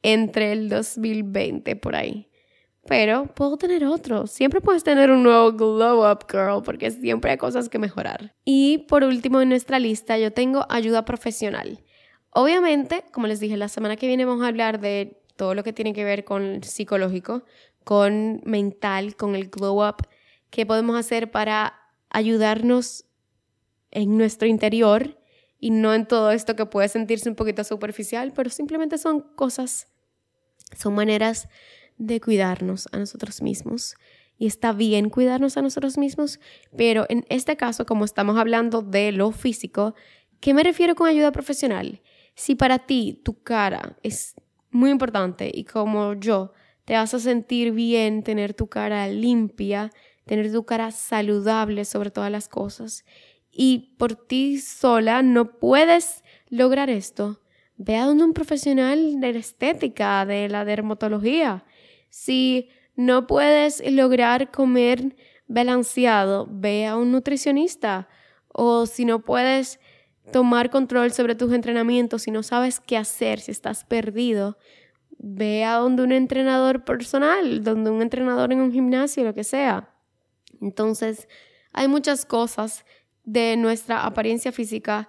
entre 0.03 0.53
el 0.53 0.69
2020 0.69 1.77
por 1.77 1.97
ahí. 1.97 2.28
Pero 2.89 3.27
puedo 3.27 3.59
tener 3.59 3.85
otro. 3.85 4.27
Siempre 4.27 4.63
puedes 4.63 4.83
tener 4.83 5.11
un 5.11 5.23
nuevo 5.23 5.53
glow 5.53 6.11
up, 6.11 6.25
girl, 6.31 6.63
porque 6.65 6.91
siempre 6.91 7.33
hay 7.33 7.37
cosas 7.37 7.69
que 7.69 7.79
mejorar. 7.79 8.35
Y 8.47 8.79
por 8.89 9.05
último 9.05 9.43
en 9.43 9.51
nuestra 9.51 9.79
lista 9.79 10.19
yo 10.19 10.33
tengo 10.33 10.65
ayuda 10.71 11.05
profesional. 11.05 11.85
Obviamente, 12.31 13.05
como 13.13 13.27
les 13.27 13.41
dije, 13.41 13.59
la 13.59 13.69
semana 13.69 13.97
que 13.97 14.07
viene 14.07 14.25
vamos 14.25 14.43
a 14.43 14.49
hablar 14.49 14.81
de 14.81 15.21
todo 15.37 15.55
lo 15.55 15.63
que 15.65 15.75
tiene 15.75 15.93
que 15.93 16.05
ver 16.05 16.25
con 16.25 16.63
psicológico, 16.63 17.45
con 17.85 18.41
mental, 18.45 19.17
con 19.17 19.35
el 19.35 19.49
glow 19.49 19.87
up, 19.87 20.07
qué 20.51 20.65
podemos 20.65 20.99
hacer 20.99 21.31
para 21.31 21.75
ayudarnos 22.11 23.05
en 23.91 24.17
nuestro 24.17 24.49
interior 24.49 25.19
y 25.61 25.71
no 25.71 25.93
en 25.95 26.07
todo 26.07 26.31
esto 26.31 26.57
que 26.57 26.67
puede 26.67 26.89
sentirse 26.89 27.29
un 27.29 27.35
poquito 27.35 27.65
superficial, 27.65 28.33
pero 28.35 28.51
simplemente 28.51 28.97
son 28.97 29.21
cosas, 29.21 29.89
son 30.77 30.95
maneras 30.95 31.49
de 31.99 32.21
cuidarnos 32.21 32.89
a 32.93 32.99
nosotros 32.99 33.43
mismos. 33.43 33.95
Y 34.39 34.47
está 34.47 34.73
bien 34.73 35.11
cuidarnos 35.11 35.57
a 35.57 35.63
nosotros 35.63 35.99
mismos, 35.99 36.39
pero 36.77 37.07
en 37.09 37.25
este 37.29 37.57
caso, 37.57 37.87
como 37.87 38.05
estamos 38.05 38.39
hablando 38.39 38.83
de 38.83 39.11
lo 39.11 39.33
físico, 39.33 39.95
¿qué 40.41 40.55
me 40.55 40.63
refiero 40.63 40.95
con 40.95 41.09
ayuda 41.09 41.33
profesional? 41.33 42.01
Si 42.35 42.55
para 42.55 42.79
ti 42.79 43.21
tu 43.25 43.43
cara 43.43 43.99
es 44.05 44.35
muy 44.71 44.91
importante 44.91 45.51
y 45.53 45.65
como 45.65 46.15
yo 46.15 46.53
te 46.85 46.95
vas 46.95 47.13
a 47.15 47.19
sentir 47.19 47.73
bien 47.73 48.23
tener 48.23 48.55
tu 48.55 48.69
cara 48.69 49.09
limpia, 49.09 49.91
tener 50.25 50.53
tu 50.53 50.65
cara 50.65 50.93
saludable 50.93 51.85
sobre 51.85 52.11
todas 52.11 52.31
las 52.31 52.49
cosas 52.49 53.05
y 53.51 53.97
por 53.99 54.15
ti 54.15 54.59
sola 54.59 55.23
no 55.23 55.59
puedes 55.59 56.23
lograr 56.49 56.91
esto, 56.91 57.41
ve 57.77 57.97
a 57.97 58.05
donde 58.05 58.25
un 58.25 58.33
profesional 58.33 59.21
de 59.21 59.33
la 59.33 59.39
estética, 59.39 60.25
de 60.25 60.49
la 60.49 60.65
dermatología. 60.65 61.65
Si 62.11 62.69
no 62.97 63.27
puedes 63.27 63.83
lograr 63.91 64.51
comer 64.51 65.17
balanceado, 65.47 66.47
ve 66.51 66.87
a 66.87 66.97
un 66.97 67.13
nutricionista. 67.13 68.09
O 68.49 68.87
si 68.87 69.05
no 69.05 69.25
puedes 69.25 69.81
tomar 70.33 70.71
control 70.71 71.13
sobre 71.13 71.35
tus 71.35 71.53
entrenamientos, 71.53 72.23
si 72.23 72.31
no 72.31 72.43
sabes 72.43 72.81
qué 72.81 72.97
hacer, 72.97 73.41
si 73.41 73.51
estás 73.51 73.85
perdido, 73.85 74.59
ve 75.19 75.65
a 75.65 75.75
donde 75.75 76.03
un 76.03 76.13
entrenador 76.13 76.85
personal, 76.85 77.65
donde 77.65 77.91
un 77.91 78.03
entrenador 78.03 78.53
en 78.53 78.61
un 78.61 78.73
gimnasio, 78.73 79.25
lo 79.25 79.35
que 79.35 79.45
sea. 79.45 79.95
Entonces, 80.61 81.29
hay 81.73 81.89
muchas 81.89 82.25
cosas 82.25 82.85
de 83.25 83.57
nuestra 83.57 84.05
apariencia 84.05 84.53
física 84.53 85.09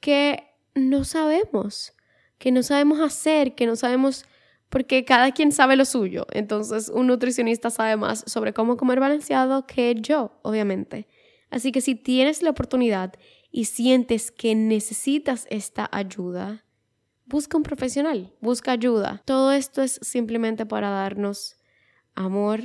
que 0.00 0.44
no 0.74 1.04
sabemos, 1.04 1.94
que 2.38 2.52
no 2.52 2.62
sabemos 2.62 3.00
hacer, 3.00 3.54
que 3.54 3.66
no 3.66 3.76
sabemos, 3.76 4.26
porque 4.74 5.04
cada 5.04 5.30
quien 5.30 5.52
sabe 5.52 5.76
lo 5.76 5.84
suyo. 5.84 6.26
Entonces, 6.32 6.88
un 6.88 7.06
nutricionista 7.06 7.70
sabe 7.70 7.96
más 7.96 8.24
sobre 8.26 8.52
cómo 8.52 8.76
comer 8.76 8.98
balanceado 8.98 9.68
que 9.68 9.94
yo, 9.94 10.32
obviamente. 10.42 11.06
Así 11.48 11.70
que 11.70 11.80
si 11.80 11.94
tienes 11.94 12.42
la 12.42 12.50
oportunidad 12.50 13.14
y 13.52 13.66
sientes 13.66 14.32
que 14.32 14.56
necesitas 14.56 15.46
esta 15.48 15.88
ayuda, 15.92 16.64
busca 17.24 17.56
un 17.56 17.62
profesional, 17.62 18.34
busca 18.40 18.72
ayuda. 18.72 19.22
Todo 19.26 19.52
esto 19.52 19.80
es 19.80 20.00
simplemente 20.02 20.66
para 20.66 20.90
darnos 20.90 21.56
amor 22.16 22.60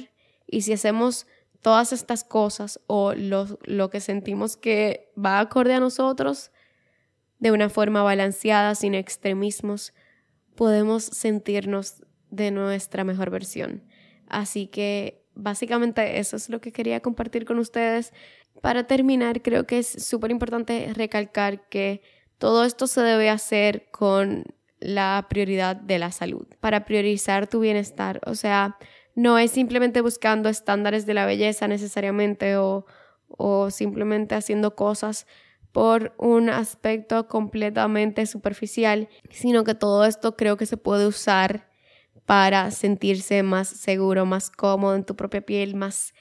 y 0.47 0.63
si 0.63 0.73
hacemos 0.73 1.27
todas 1.61 1.93
estas 1.93 2.23
cosas 2.23 2.79
o 2.87 3.13
lo, 3.13 3.89
que 3.91 3.99
sentimos 3.99 4.57
que 4.57 5.11
va 5.15 5.39
acorde 5.39 5.75
a 5.75 5.79
nosotros 5.79 6.49
de 7.37 7.51
una 7.51 7.69
forma 7.69 8.01
balanceada, 8.01 8.73
sin 8.73 8.95
extremismos, 8.95 9.93
podemos 10.59 11.05
sentirnos 11.05 12.03
de 12.31 12.51
nuestra 12.51 13.05
mejor 13.05 13.29
versión. 13.29 13.81
Así 14.27 14.67
que 14.67 15.23
básicamente 15.33 16.19
eso 16.19 16.35
es 16.35 16.49
lo 16.49 16.59
que 16.59 16.73
quería 16.73 16.99
compartir 16.99 17.45
con 17.45 17.59
ustedes. 17.59 18.11
Para 18.61 18.85
terminar, 18.85 19.41
creo 19.41 19.65
que 19.65 19.79
es 19.79 19.87
súper 19.87 20.31
importante 20.31 20.91
recalcar 20.93 21.69
que 21.69 22.01
todo 22.39 22.65
esto 22.65 22.87
se 22.87 22.99
debe 22.99 23.29
hacer 23.29 23.87
con 23.89 24.43
la 24.81 25.27
prioridad 25.29 25.77
de 25.77 25.97
la 25.97 26.11
salud, 26.11 26.45
para 26.59 26.83
priorizar 26.83 27.47
tu 27.47 27.61
bienestar. 27.61 28.19
O 28.25 28.35
sea, 28.35 28.77
no 29.15 29.37
es 29.37 29.51
simplemente 29.51 30.01
buscando 30.01 30.49
estándares 30.49 31.05
de 31.05 31.13
la 31.13 31.25
belleza 31.25 31.69
necesariamente 31.69 32.57
o, 32.57 32.85
o 33.29 33.71
simplemente 33.71 34.35
haciendo 34.35 34.75
cosas 34.75 35.25
por 35.71 36.13
un 36.17 36.49
aspecto 36.49 37.27
completamente 37.27 38.25
superficial, 38.25 39.09
sino 39.29 39.63
que 39.63 39.75
todo 39.75 40.05
esto 40.05 40.35
creo 40.35 40.57
que 40.57 40.65
se 40.65 40.77
puede 40.77 41.07
usar 41.07 41.69
para 42.25 42.71
sentirse 42.71 43.43
más 43.43 43.67
seguro, 43.67 44.25
más 44.25 44.49
cómodo 44.49 44.95
en 44.95 45.03
tu 45.03 45.15
propia 45.15 45.41
piel, 45.41 45.75
más 45.75 46.13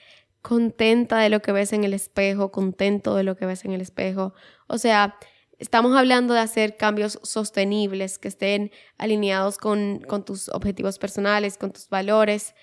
contenta 0.43 1.19
de 1.19 1.29
lo 1.29 1.43
que 1.43 1.53
ves 1.53 1.73
en 1.73 1.85
el 1.85 1.93
espejo, 1.93 2.51
contento 2.51 3.15
de 3.15 3.25
lo 3.25 3.37
que 3.37 3.47
ves 3.47 3.65
en 3.65 3.73
el 3.73 3.81
espejo. 3.81 4.33
O 4.67 4.79
sea, 4.79 5.19
estamos 5.59 5.97
hablando 5.97 6.35
de 6.35 6.41
hacer 6.41 6.77
cambios 6.77 7.19
sostenibles 7.23 8.19
que 8.19 8.29
estén 8.29 8.71
alineados 8.97 9.59
con, 9.59 10.01
con 10.01 10.25
tus 10.25 10.49
objetivos 10.49 10.99
personales, 10.99 11.59
con 11.59 11.73
tus 11.73 11.89
valores, 11.89 12.55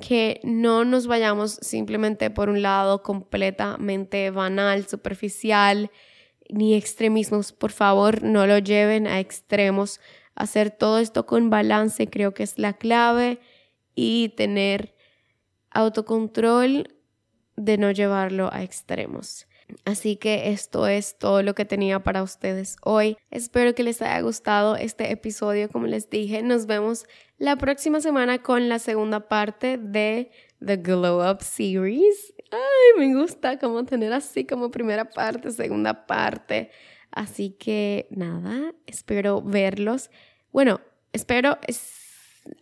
que 0.00 0.40
no 0.44 0.84
nos 0.84 1.06
vayamos 1.06 1.52
simplemente 1.52 2.30
por 2.30 2.48
un 2.48 2.62
lado 2.62 3.02
completamente 3.02 4.30
banal, 4.30 4.86
superficial, 4.86 5.90
ni 6.48 6.74
extremismos. 6.74 7.52
Por 7.52 7.72
favor, 7.72 8.22
no 8.22 8.46
lo 8.46 8.58
lleven 8.58 9.06
a 9.06 9.20
extremos. 9.20 10.00
Hacer 10.34 10.70
todo 10.70 10.98
esto 10.98 11.26
con 11.26 11.50
balance 11.50 12.08
creo 12.08 12.34
que 12.34 12.42
es 12.42 12.58
la 12.58 12.74
clave 12.74 13.40
y 13.94 14.30
tener 14.30 14.94
autocontrol 15.70 16.94
de 17.56 17.76
no 17.78 17.90
llevarlo 17.90 18.48
a 18.52 18.62
extremos. 18.62 19.46
Así 19.84 20.16
que 20.16 20.50
esto 20.50 20.86
es 20.86 21.18
todo 21.18 21.42
lo 21.42 21.54
que 21.54 21.64
tenía 21.64 22.02
para 22.02 22.22
ustedes 22.22 22.76
hoy. 22.82 23.16
Espero 23.30 23.74
que 23.74 23.82
les 23.82 24.00
haya 24.00 24.20
gustado 24.20 24.76
este 24.76 25.12
episodio. 25.12 25.68
Como 25.68 25.86
les 25.86 26.08
dije, 26.08 26.42
nos 26.42 26.66
vemos 26.66 27.06
la 27.36 27.56
próxima 27.56 28.00
semana 28.00 28.42
con 28.42 28.68
la 28.68 28.78
segunda 28.78 29.28
parte 29.28 29.76
de 29.76 30.30
The 30.64 30.76
Glow 30.76 31.28
Up 31.28 31.42
Series. 31.42 32.34
Ay, 32.50 32.98
me 32.98 33.14
gusta 33.14 33.58
como 33.58 33.84
tener 33.84 34.12
así 34.12 34.44
como 34.44 34.70
primera 34.70 35.04
parte, 35.04 35.50
segunda 35.50 36.06
parte. 36.06 36.70
Así 37.10 37.50
que 37.50 38.06
nada, 38.10 38.74
espero 38.86 39.42
verlos. 39.42 40.10
Bueno, 40.52 40.80
espero 41.12 41.58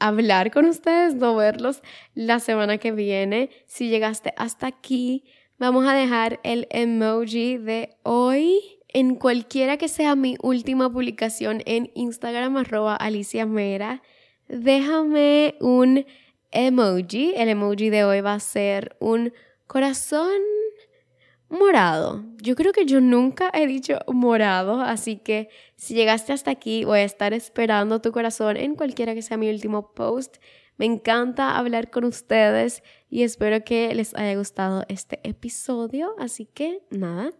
hablar 0.00 0.50
con 0.50 0.66
ustedes, 0.66 1.14
no 1.14 1.36
verlos 1.36 1.82
la 2.14 2.40
semana 2.40 2.78
que 2.78 2.92
viene. 2.92 3.50
Si 3.66 3.88
llegaste 3.88 4.32
hasta 4.36 4.66
aquí, 4.66 5.24
vamos 5.58 5.86
a 5.86 5.94
dejar 5.94 6.40
el 6.42 6.66
emoji 6.70 7.58
de 7.58 7.96
hoy 8.02 8.60
en 8.88 9.16
cualquiera 9.16 9.76
que 9.76 9.88
sea 9.88 10.16
mi 10.16 10.36
última 10.42 10.90
publicación 10.90 11.62
en 11.66 11.90
Instagram 11.94 12.56
arroba 12.56 12.96
Alicia 12.96 13.46
Mera. 13.46 14.02
Déjame 14.48 15.54
un 15.60 16.06
emoji. 16.50 17.34
El 17.36 17.48
emoji 17.48 17.90
de 17.90 18.04
hoy 18.04 18.20
va 18.20 18.34
a 18.34 18.40
ser 18.40 18.96
un 19.00 19.32
corazón 19.66 20.40
morado. 21.48 22.24
Yo 22.42 22.56
creo 22.56 22.72
que 22.72 22.86
yo 22.86 23.00
nunca 23.00 23.50
he 23.52 23.66
dicho 23.66 23.98
morado, 24.08 24.80
así 24.80 25.16
que 25.16 25.48
si 25.76 25.94
llegaste 25.94 26.32
hasta 26.32 26.50
aquí 26.50 26.84
voy 26.84 27.00
a 27.00 27.04
estar 27.04 27.32
esperando 27.32 28.00
tu 28.00 28.12
corazón 28.12 28.56
en 28.56 28.74
cualquiera 28.74 29.14
que 29.14 29.22
sea 29.22 29.36
mi 29.36 29.50
último 29.50 29.92
post. 29.94 30.36
Me 30.78 30.84
encanta 30.84 31.56
hablar 31.56 31.90
con 31.90 32.04
ustedes 32.04 32.82
y 33.08 33.22
espero 33.22 33.64
que 33.64 33.94
les 33.94 34.14
haya 34.14 34.36
gustado 34.36 34.84
este 34.88 35.20
episodio. 35.22 36.14
Así 36.18 36.46
que 36.46 36.82
nada, 36.90 37.30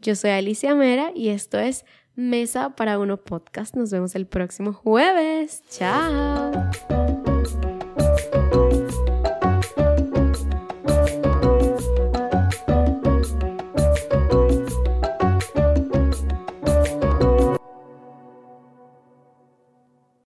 yo 0.00 0.14
soy 0.14 0.30
Alicia 0.30 0.74
Mera 0.74 1.10
y 1.14 1.30
esto 1.30 1.58
es 1.58 1.84
Mesa 2.14 2.76
para 2.76 2.98
Uno 3.00 3.16
Podcast. 3.16 3.74
Nos 3.74 3.90
vemos 3.90 4.14
el 4.14 4.26
próximo 4.26 4.72
jueves. 4.72 5.62
Chao. 5.68 6.52